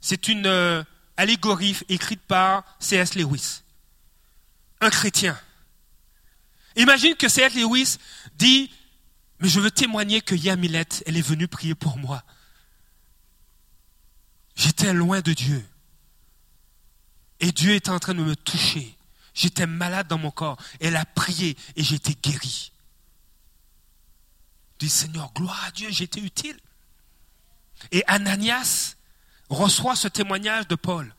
[0.00, 0.82] C'est une euh,
[1.18, 3.14] allégorie écrite par C.S.
[3.14, 3.62] Lewis,
[4.80, 5.38] un chrétien.
[6.76, 7.54] Imagine que C.S.
[7.54, 7.98] Lewis
[8.36, 8.70] dit,
[9.40, 12.22] mais je veux témoigner que Yamilette, elle est venue prier pour moi.
[14.58, 15.64] J'étais loin de Dieu.
[17.38, 18.96] Et Dieu était en train de me toucher.
[19.32, 20.60] J'étais malade dans mon corps.
[20.80, 22.72] Elle a prié et j'ai été guéri.
[24.80, 26.58] dis Seigneur, gloire à Dieu, j'étais utile.
[27.92, 28.96] Et Ananias
[29.48, 31.14] reçoit ce témoignage de Paul.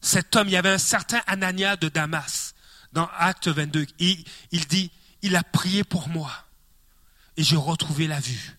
[0.00, 2.54] Cet homme, il y avait un certain Ananias de Damas
[2.92, 3.84] dans Acte 22.
[3.98, 4.92] Il, il dit,
[5.22, 6.30] il a prié pour moi
[7.36, 8.56] et j'ai retrouvé la vue.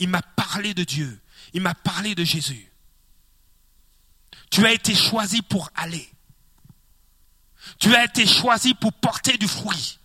[0.00, 1.20] Il m'a parlé de Dieu.
[1.52, 2.72] Il m'a parlé de Jésus.
[4.50, 6.08] Tu as été choisi pour aller.
[7.78, 9.98] Tu as été choisi pour porter du fruit.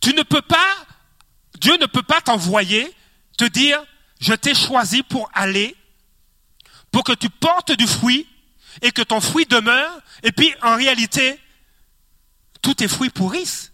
[0.00, 0.76] Tu ne peux pas,
[1.58, 2.94] Dieu ne peut pas t'envoyer,
[3.36, 3.82] te dire,
[4.20, 5.76] je t'ai choisi pour aller,
[6.90, 8.26] pour que tu portes du fruit
[8.82, 11.38] et que ton fruit demeure, et puis en réalité,
[12.62, 13.72] tous tes fruits pourrissent.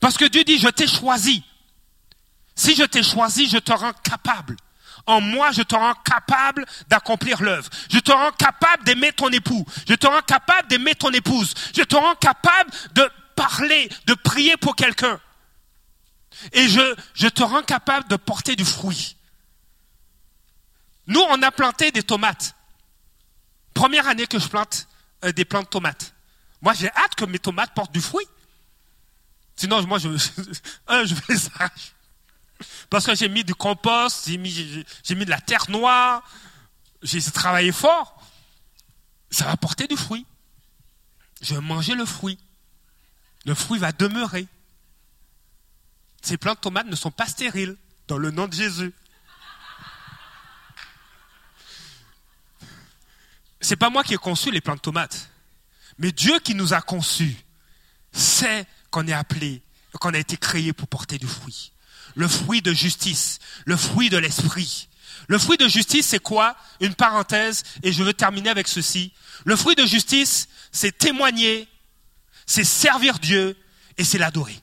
[0.00, 1.44] Parce que Dieu dit, je t'ai choisi.
[2.56, 4.56] Si je t'ai choisi, je te rends capable.
[5.06, 7.68] En moi, je te rends capable d'accomplir l'œuvre.
[7.90, 9.66] Je te rends capable d'aimer ton époux.
[9.88, 11.52] Je te rends capable d'aimer ton épouse.
[11.76, 15.20] Je te rends capable de parler, de prier pour quelqu'un.
[16.52, 19.16] Et je, je te rends capable de porter du fruit.
[21.06, 22.54] Nous, on a planté des tomates.
[23.74, 24.88] Première année que je plante
[25.24, 26.14] euh, des plantes de tomates.
[26.62, 28.26] Moi, j'ai hâte que mes tomates portent du fruit.
[29.56, 30.08] Sinon, moi, je,
[30.88, 31.40] je vais les.
[32.90, 36.22] Parce que j'ai mis du compost, j'ai mis, de la terre noire,
[37.02, 38.20] j'ai travaillé fort.
[39.30, 40.26] Ça va porter du fruit.
[41.40, 42.38] Je vais manger le fruit.
[43.44, 44.46] Le fruit va demeurer.
[46.22, 47.76] Ces plantes tomates ne sont pas stériles,
[48.06, 48.92] dans le nom de Jésus.
[53.60, 55.30] C'est pas moi qui ai conçu les plantes tomates.
[55.98, 57.36] Mais Dieu qui nous a conçus
[58.12, 59.62] sait qu'on est appelé,
[60.00, 61.73] qu'on a été créé pour porter du fruit
[62.14, 64.88] le fruit de justice, le fruit de l'esprit.
[65.28, 66.56] Le fruit de justice, c'est quoi?
[66.80, 69.12] Une parenthèse, et je veux terminer avec ceci.
[69.44, 71.68] Le fruit de justice, c'est témoigner,
[72.46, 73.56] c'est servir Dieu,
[73.96, 74.60] et c'est l'adorer.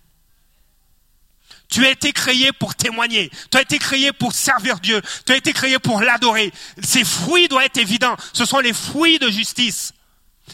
[1.69, 3.31] Tu as été créé pour témoigner.
[3.49, 5.01] Tu as été créé pour servir Dieu.
[5.25, 6.51] Tu as été créé pour l'adorer.
[6.83, 8.17] Ces fruits doivent être évidents.
[8.33, 9.93] Ce sont les fruits de justice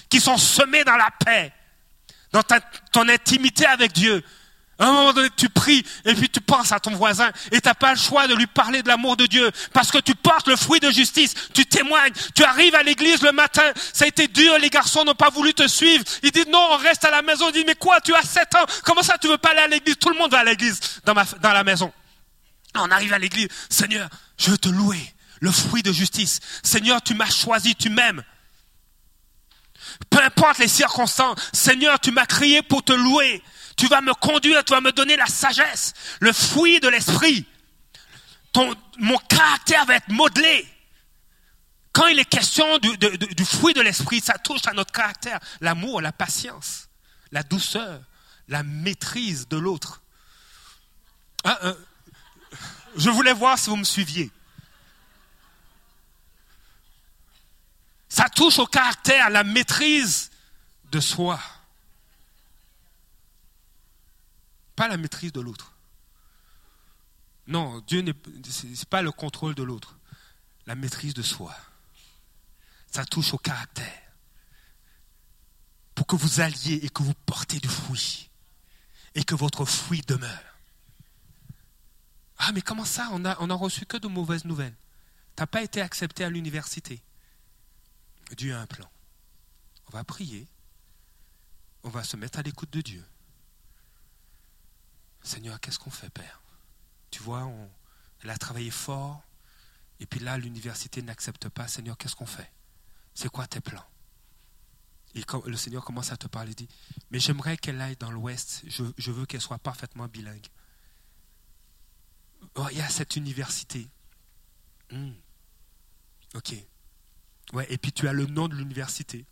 [0.10, 1.52] qui sont semés dans la paix,
[2.32, 2.44] dans
[2.92, 4.24] ton intimité avec Dieu,
[4.80, 7.74] un moment donné, tu pries et puis tu penses à ton voisin et tu n'as
[7.74, 10.56] pas le choix de lui parler de l'amour de Dieu parce que tu portes le
[10.56, 13.64] fruit de justice, tu témoignes, tu arrives à l'église le matin,
[13.94, 16.04] ça a été dur, les garçons n'ont pas voulu te suivre.
[16.22, 17.50] Ils disent non, on reste à la maison.
[17.50, 19.68] Ils disent mais quoi, tu as 7 ans, comment ça tu veux pas aller à
[19.68, 19.98] l'église?
[19.98, 21.92] Tout le monde va à l'église dans, dans la maison.
[22.76, 26.40] On arrive à l'église, Seigneur, je veux te louer, le fruit de justice.
[26.64, 28.24] Seigneur, tu m'as choisi, tu m'aimes.
[30.10, 33.42] Peu importe les circonstances, Seigneur, tu m'as créé pour te louer.
[33.78, 37.46] Tu vas me conduire, tu vas me donner la sagesse, le fruit de l'esprit.
[38.98, 40.68] mon caractère va être modelé.
[41.94, 45.40] Quand il est question du, fruit de l'esprit, ça touche à notre caractère.
[45.62, 46.90] L'amour, la patience,
[47.32, 48.02] la douceur,
[48.48, 50.02] la maîtrise de l'autre.
[51.44, 51.74] Ah, euh,
[52.98, 54.32] je voulais voir si vous me suiviez.
[58.10, 60.32] Ça touche au caractère, la maîtrise
[60.92, 61.40] de soi.
[64.78, 65.74] Pas la maîtrise de l'autre.
[67.48, 68.14] Non, Dieu n'est
[68.90, 69.98] pas le contrôle de l'autre,
[70.66, 71.54] la maîtrise de soi.
[72.92, 74.02] Ça touche au caractère.
[75.96, 78.30] Pour que vous alliez et que vous portez du fruit
[79.16, 80.60] et que votre fruit demeure.
[82.38, 83.10] Ah, mais comment ça?
[83.12, 84.76] On n'a reçu que de mauvaises nouvelles.
[85.36, 87.02] Tu n'as pas été accepté à l'université.
[88.36, 88.90] Dieu a un plan.
[89.88, 90.48] On va prier.
[91.84, 93.04] On va se mettre à l'écoute de Dieu.
[95.24, 96.42] Seigneur, qu'est-ce qu'on fait, Père?
[97.12, 97.52] Tu vois,
[98.22, 99.24] elle a travaillé fort,
[100.00, 101.68] et puis là, l'université n'accepte pas.
[101.68, 102.52] Seigneur, qu'est-ce qu'on fait?
[103.14, 103.86] C'est quoi tes plans?
[105.16, 106.70] Et quand le Seigneur commence à te parler, il dit,
[107.10, 110.46] mais j'aimerais qu'elle aille dans l'Ouest, je, veux qu'elle soit parfaitement bilingue.
[112.56, 113.88] Oh, il y a cette université.
[114.92, 115.14] Hmm.
[116.36, 116.54] Ok.
[117.54, 119.26] Ouais, et puis tu as le nom de l'université.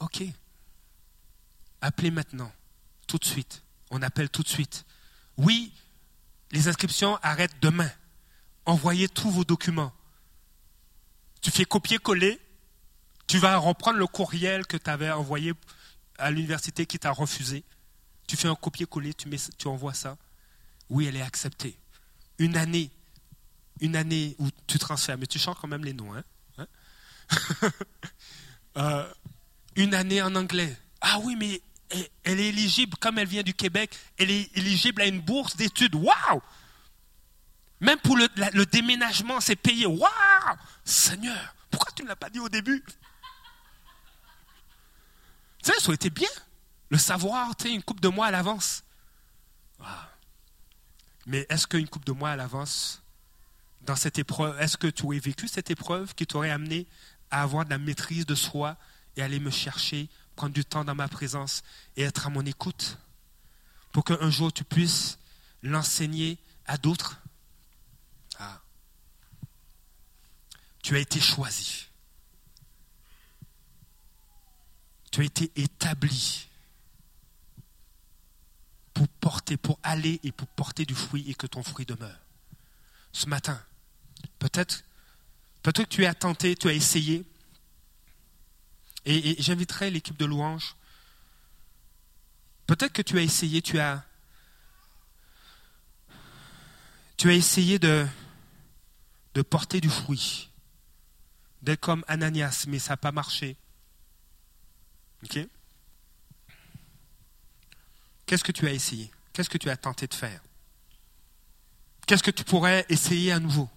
[0.00, 0.22] Ok.
[1.80, 2.52] Appelez maintenant,
[3.06, 3.62] tout de suite.
[3.90, 4.84] On appelle tout de suite.
[5.36, 5.72] Oui,
[6.50, 7.90] les inscriptions arrêtent demain.
[8.66, 9.92] Envoyez tous vos documents.
[11.40, 12.40] Tu fais copier-coller,
[13.26, 15.52] tu vas reprendre le courriel que tu avais envoyé
[16.18, 17.64] à l'université qui t'a refusé.
[18.26, 19.28] Tu fais un copier-coller, tu,
[19.58, 20.16] tu envoies ça.
[20.88, 21.78] Oui, elle est acceptée.
[22.38, 22.90] Une année,
[23.80, 26.14] une année où tu transfères, mais tu changes quand même les noms.
[26.14, 26.24] Hein,
[26.58, 26.66] hein?
[28.76, 29.08] Euh,
[29.76, 30.76] une année en anglais.
[31.00, 31.62] Ah oui, mais
[32.22, 35.94] elle est éligible, comme elle vient du Québec, elle est éligible à une bourse d'études.
[35.94, 36.42] Waouh
[37.80, 39.86] Même pour le, déménagement, c'est payé.
[39.86, 42.82] Waouh Seigneur, pourquoi tu ne l'as pas dit au début?
[45.62, 46.28] Tu sais, ça aurait été bien.
[46.90, 48.84] Le savoir, tu sais, une coupe de mois à l'avance.
[51.26, 53.02] Mais est-ce qu'une coupe de mois à l'avance,
[53.82, 56.86] dans cette épreuve, est-ce que tu as vécu cette épreuve qui t'aurait amené
[57.30, 58.76] à avoir de la maîtrise de soi
[59.16, 61.62] et aller me chercher, prendre du temps dans ma présence
[61.96, 62.98] et être à mon écoute
[63.92, 65.18] pour qu'un jour tu puisses
[65.62, 67.20] l'enseigner à d'autres
[68.38, 68.60] ah.
[70.82, 71.86] Tu as été choisi.
[75.10, 76.48] Tu as été établi
[78.92, 82.18] pour porter, pour aller et pour porter du fruit et que ton fruit demeure.
[83.12, 83.60] Ce matin,
[84.38, 84.84] peut-être
[85.62, 87.24] peut-être que tu as tenté, tu as essayé.
[89.06, 90.76] Et, j'inviterai l'équipe de louange.
[92.66, 94.04] Peut-être que tu as essayé, tu as
[97.16, 98.06] tu as essayé de,
[99.34, 100.50] de porter du fruit,
[101.62, 103.56] d'être comme Ananias, mais ça n'a pas marché.
[105.22, 105.38] Ok?
[108.26, 109.10] Qu'est-ce que tu as essayé?
[109.32, 110.40] Qu'est-ce que tu as tenté de faire?
[112.06, 113.68] Qu'est-ce que tu pourrais essayer à nouveau?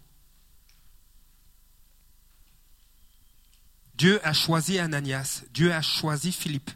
[3.98, 6.70] Dieu a choisi Ananias, Dieu a choisi Philippe.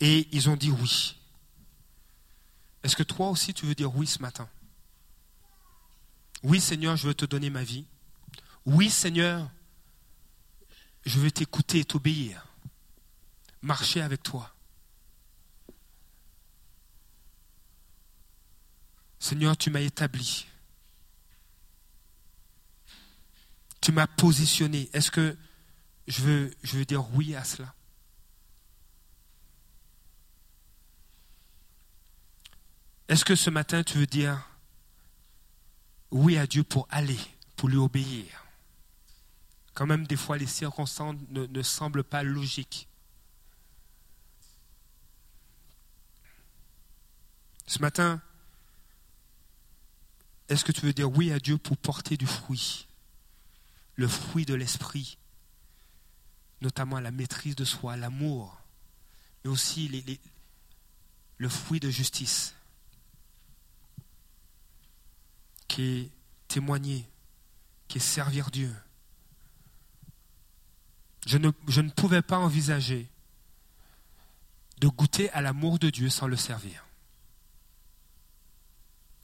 [0.00, 1.16] Et ils ont dit oui.
[2.82, 4.48] Est-ce que toi aussi tu veux dire oui ce matin?
[6.42, 7.84] Oui Seigneur, je veux te donner ma vie.
[8.64, 9.50] Oui Seigneur,
[11.04, 12.46] je veux t'écouter et t'obéir.
[13.60, 14.54] Marcher avec toi.
[19.18, 20.46] Seigneur, tu m'as établi.
[23.82, 24.88] Tu m'as positionné.
[24.92, 25.36] Est-ce que
[26.08, 27.74] je veux, dire oui à cela
[33.08, 34.48] Est-ce que ce matin tu veux dire
[36.10, 37.18] oui à Dieu pour aller,
[37.56, 38.44] pour lui obéir?
[39.74, 42.88] Quand même, des fois, les circonstances ne, ne semblent pas logiques.
[47.66, 48.20] Ce matin,
[50.48, 52.88] est-ce que tu veux dire oui à Dieu pour porter du fruit
[53.94, 55.18] Le fruit de l'esprit,
[56.60, 58.60] notamment la maîtrise de soi, l'amour,
[59.44, 59.90] mais aussi
[61.38, 62.54] le fruit de justice,
[65.68, 66.10] qui est
[66.48, 67.08] témoigner,
[67.86, 68.74] qui est servir Dieu.
[71.26, 73.08] Je ne, je ne pouvais pas envisager
[74.80, 76.84] de goûter à l'amour de Dieu sans le servir.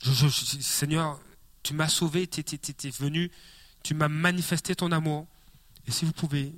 [0.02, 1.18] Seigneur,
[1.62, 3.30] tu m'as sauvé, tu es, venu,
[3.82, 5.26] tu m'as manifesté ton amour.
[5.86, 6.54] Et si vous pouvez,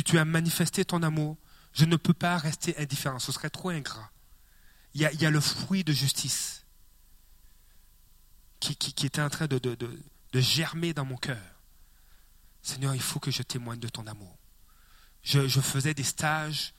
[0.00, 1.36] tu, as manifesté ton amour.
[1.74, 4.10] Je ne peux pas rester indifférent, ce serait trop ingrat.
[4.94, 6.64] Il y a, le fruit de justice
[8.60, 8.76] qui,
[9.06, 9.60] était en train de,
[10.34, 11.42] germer dans mon cœur.
[12.62, 14.38] Seigneur, il faut que je témoigne de ton amour.
[15.22, 16.72] Je, faisais des stages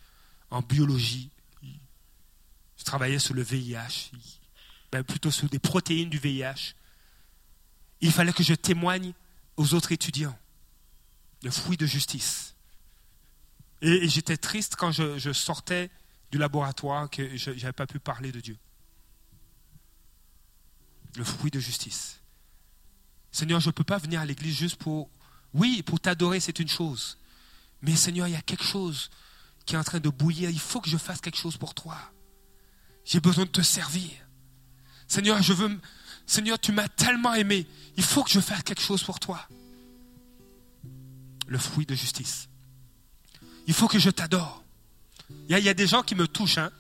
[0.50, 1.32] en biologie.
[2.78, 4.12] Je travaillais sur le VIH.
[4.92, 6.76] Ben, plutôt sur des protéines du VIH.
[8.02, 9.14] Il fallait que je témoigne
[9.58, 10.38] aux autres étudiants
[11.42, 12.53] le fruit de justice.
[13.84, 15.92] Et, j'étais triste quand je, sortais
[16.32, 18.58] du laboratoire que je n'avais pas pu parler de Dieu.
[21.16, 22.22] Le fruit de justice.
[23.32, 25.10] Seigneur, je ne peux pas venir à l'église juste pour...
[25.54, 27.18] Oui, pour t'adorer, c'est une chose.
[27.82, 29.12] Mais Seigneur, il y a quelque chose
[29.66, 30.50] qui est en train de bouillir.
[30.50, 31.98] Il faut que je fasse quelque chose pour toi.
[33.04, 34.10] J'ai besoin de te servir.
[35.08, 35.80] Seigneur, je veux,
[36.26, 37.68] Seigneur, tu m'as tellement aimé.
[37.98, 39.46] Il faut que je fasse quelque chose pour toi.
[41.46, 42.48] Le fruit de justice.
[43.68, 44.64] Il faut que je t'adore.
[45.50, 46.58] Il, y, a, des gens qui me touchent.
[46.58, 46.72] Hein.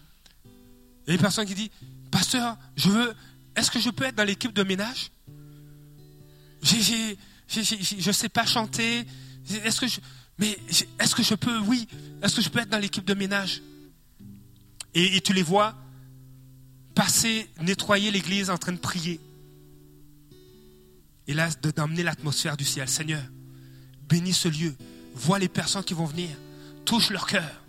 [1.06, 1.70] Il y a des personnes qui disent,
[2.12, 3.14] pasteur, je veux,
[3.56, 5.12] est-ce que je peux être dans l'équipe de ménage?
[6.62, 7.16] Je
[8.08, 9.06] ne sais pas chanter.
[10.38, 10.58] Mais
[11.00, 11.88] est-ce que je peux, oui,
[12.22, 13.62] est-ce que je peux être dans l'équipe de ménage?
[14.94, 15.76] Et, et tu les vois
[16.94, 19.20] passer, nettoyer l'église en train de prier.
[21.28, 22.90] Et là, d'emmener l'atmosphère du ciel.
[22.90, 23.24] Seigneur,
[24.10, 24.76] bénis ce lieu.
[25.16, 26.30] Vois les personnes qui vont venir.
[26.86, 27.64] Touche leur cœur.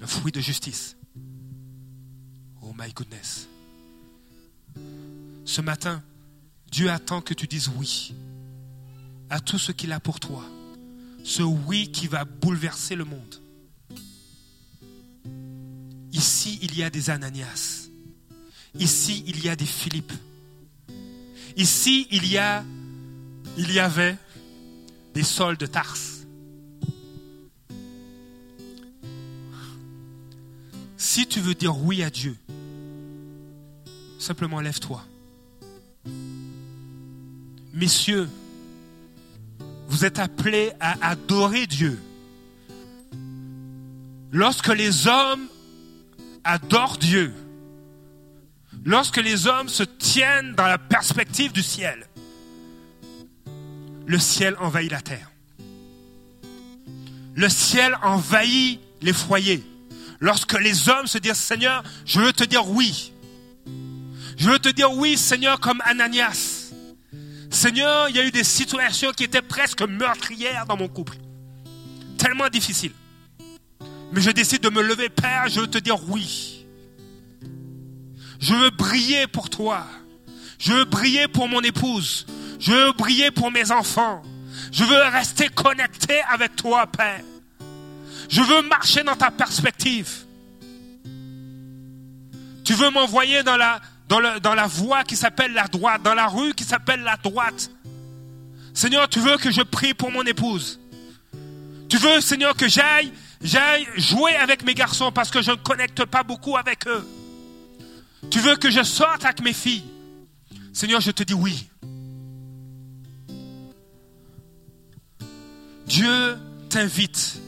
[0.00, 0.96] Le fruit de justice.
[2.62, 3.48] Oh my goodness.
[5.44, 6.02] Ce matin,
[6.70, 8.14] Dieu attend que tu dises oui
[9.28, 10.44] à tout ce qu'il a pour toi.
[11.24, 13.40] Ce oui qui va bouleverser le monde.
[16.12, 17.88] Ici, il y a des Ananias.
[18.78, 20.12] Ici, il y a des Philippe.
[21.56, 22.64] Ici, il y a,
[23.56, 24.16] il y avait
[25.14, 26.19] des sols de Tarse.
[31.00, 32.36] Si tu veux dire oui à Dieu,
[34.18, 35.02] simplement lève-toi.
[37.72, 38.28] Messieurs,
[39.88, 41.98] vous êtes appelés à adorer Dieu.
[44.30, 45.46] Lorsque les hommes
[46.44, 47.32] adorent Dieu,
[48.84, 52.06] lorsque les hommes se tiennent dans la perspective du ciel,
[54.04, 55.30] le ciel envahit la terre.
[57.34, 59.64] Le ciel envahit les foyers.
[60.20, 63.12] Lorsque les hommes se disent, Seigneur, je veux te dire oui.
[64.36, 66.72] Je veux te dire oui, Seigneur, comme Ananias.
[67.50, 71.16] Seigneur, il y a eu des situations qui étaient presque meurtrières dans mon couple.
[72.18, 72.92] Tellement difficiles.
[74.12, 76.66] Mais je décide de me lever, Père, je veux te dire oui.
[78.38, 79.86] Je veux briller pour toi.
[80.58, 82.26] Je veux briller pour mon épouse.
[82.58, 84.22] Je veux briller pour mes enfants.
[84.70, 87.22] Je veux rester connecté avec toi, Père.
[88.30, 90.24] Je veux marcher dans ta perspective.
[92.64, 97.00] Tu veux m'envoyer dans la, voie qui s'appelle la droite, dans la rue qui s'appelle
[97.00, 97.72] la droite.
[98.72, 100.78] Seigneur, tu veux que je prie pour mon épouse.
[101.88, 103.12] Tu veux, Seigneur, que j'aille,
[103.42, 107.04] j'aille jouer avec mes garçons parce que je ne connecte pas beaucoup avec eux.
[108.30, 109.84] Tu veux que je sorte avec mes filles.
[110.72, 111.68] Seigneur, je te dis oui.
[115.86, 117.40] Dieu t'invite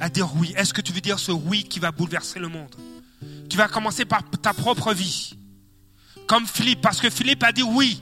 [0.00, 0.52] à dire oui.
[0.56, 2.74] Est-ce que tu veux dire ce oui qui va bouleverser le monde?
[3.48, 5.34] Qui va commencer par ta propre vie.
[6.26, 8.00] Comme Philippe, parce que Philippe a dit oui.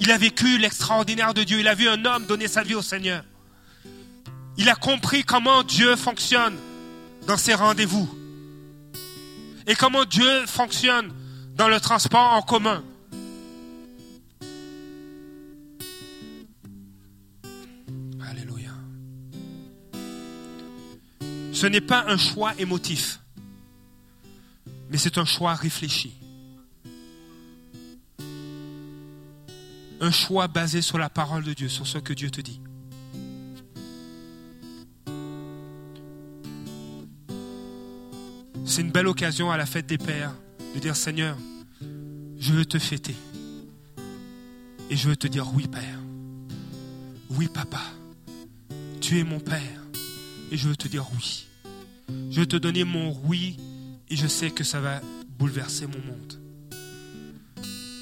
[0.00, 1.60] Il a vécu l'extraordinaire de Dieu.
[1.60, 3.24] Il a vu un homme donner sa vie au Seigneur.
[4.58, 6.56] Il a compris comment Dieu fonctionne
[7.26, 8.08] dans ses rendez-vous.
[9.66, 11.12] Et comment Dieu fonctionne
[11.54, 12.84] dans le transport en commun.
[21.56, 23.18] Ce n'est pas un choix émotif,
[24.90, 26.12] mais c'est un choix réfléchi.
[30.02, 32.60] Un choix basé sur la parole de Dieu, sur ce que Dieu te dit.
[38.66, 40.34] C'est une belle occasion à la fête des pères
[40.74, 41.38] de dire Seigneur,
[42.38, 43.16] je veux te fêter.
[44.90, 46.00] Et je veux te dire oui Père.
[47.30, 47.80] Oui Papa.
[49.00, 49.80] Tu es mon Père.
[50.52, 51.45] Et je veux te dire oui.
[52.08, 53.56] Je veux te donner mon oui
[54.08, 55.00] et je sais que ça va
[55.38, 56.40] bouleverser mon monde.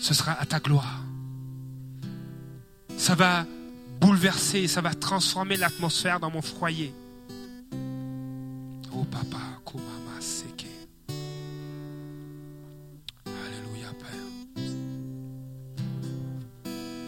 [0.01, 1.03] Ce sera à ta gloire.
[2.97, 3.47] Ça va
[4.01, 6.93] bouleverser, ça va transformer l'atmosphère dans mon foyer.
[8.93, 9.55] Oh Papa.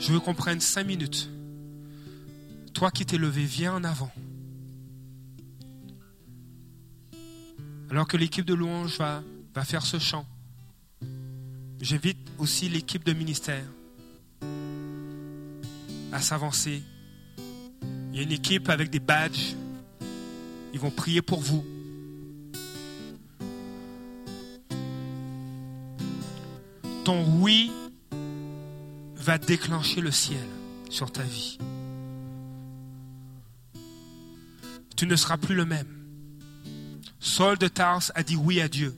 [0.07, 1.29] Je veux qu'on prenne cinq minutes.
[2.73, 4.13] Toi qui t'es levé, viens en avant.
[7.91, 9.23] Alors que l'équipe de louange va,
[9.65, 10.27] faire ce chant,
[11.81, 13.65] j'invite aussi l'équipe de ministère
[16.13, 16.83] à s'avancer.
[18.11, 19.55] Il y a une équipe avec des badges.
[20.73, 21.65] Ils vont prier pour vous.
[27.05, 27.71] Ton oui
[29.15, 30.47] va déclencher le ciel
[30.91, 31.59] sur ta vie.
[34.97, 35.96] Tu ne seras plus le même.
[37.27, 38.95] Saul de Tars a dit oui à Dieu.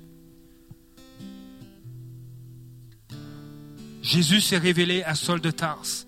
[4.03, 6.05] Jésus s'est révélé à Saul de Tars.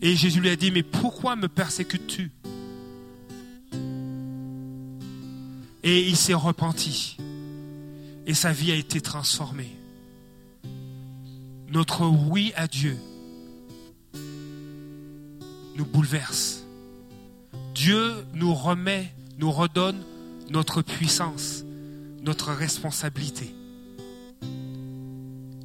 [0.00, 2.32] Et Jésus lui a dit, mais pourquoi me persécutes-tu?
[5.82, 7.18] Et il s'est repenti.
[8.26, 9.76] Et sa vie a été transformée
[11.68, 12.96] notre oui à Dieu
[15.74, 16.65] nous bouleverse.
[17.76, 20.02] Dieu nous remet, nous redonne
[20.48, 21.62] notre puissance,
[22.22, 23.54] notre responsabilité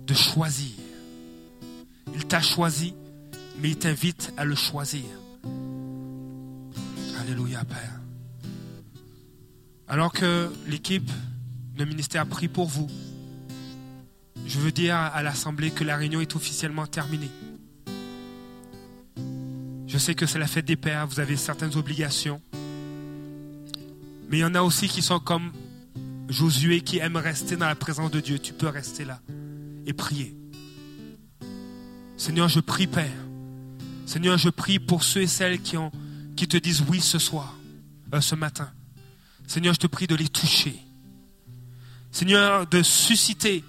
[0.05, 0.73] de choisir.
[2.13, 2.93] Il t'a choisi,
[3.59, 5.05] mais il t'invite à le choisir.
[7.21, 8.01] Alléluia, Père.
[9.87, 11.09] Alors que l'équipe
[11.77, 12.89] de ministère prie pour vous,
[14.45, 17.31] je veux dire à l'Assemblée que la réunion est officiellement terminée.
[19.91, 22.41] Je sais que c'est la fête des pères, vous avez certaines obligations.
[24.29, 25.51] Mais il y en a aussi qui sont comme
[26.29, 28.39] Josué qui aiment rester dans la présence de Dieu.
[28.39, 29.19] Tu peux rester là
[29.85, 30.33] et prier.
[32.15, 33.11] Seigneur, je prie, Père.
[34.05, 35.91] Seigneur, je prie pour ceux et celles qui, ont,
[36.37, 37.53] qui te disent oui ce soir,
[38.13, 38.71] euh, ce matin.
[39.45, 40.79] Seigneur, je te prie de les toucher.
[42.13, 43.65] Seigneur, de susciter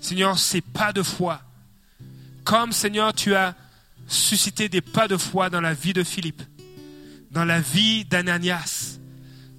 [0.00, 1.42] Seigneur, ces pas de foi.
[2.44, 3.54] Comme, Seigneur, tu as
[4.08, 6.42] suscité des pas de foi dans la vie de Philippe,
[7.30, 8.98] dans la vie d'Ananias,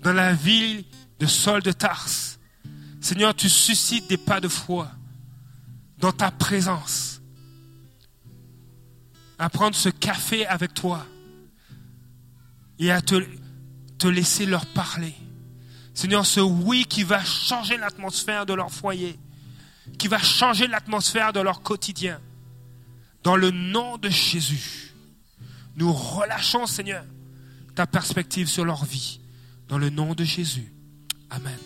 [0.04, 0.86] dans la vie
[1.20, 2.10] de Saul de Tars.
[3.00, 4.91] Seigneur, tu suscites des pas de foi
[6.00, 7.22] dans ta présence.
[9.38, 11.06] À prendre ce café avec toi
[12.78, 15.14] et à te laisser leur parler.
[15.93, 19.20] Seigneur, ce oui qui va changer l'atmosphère de leur foyer,
[19.97, 22.20] qui va changer l'atmosphère de leur quotidien.
[23.24, 24.94] Dans le nom de Jésus,
[25.76, 27.04] nous relâchons, Seigneur,
[27.76, 29.20] ta perspective sur leur vie.
[29.68, 30.74] Dans le nom de Jésus.
[31.30, 31.58] Amen.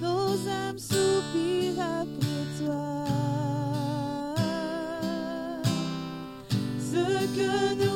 [0.00, 2.95] Nos âmes soupirent après toi.
[7.36, 7.95] que nous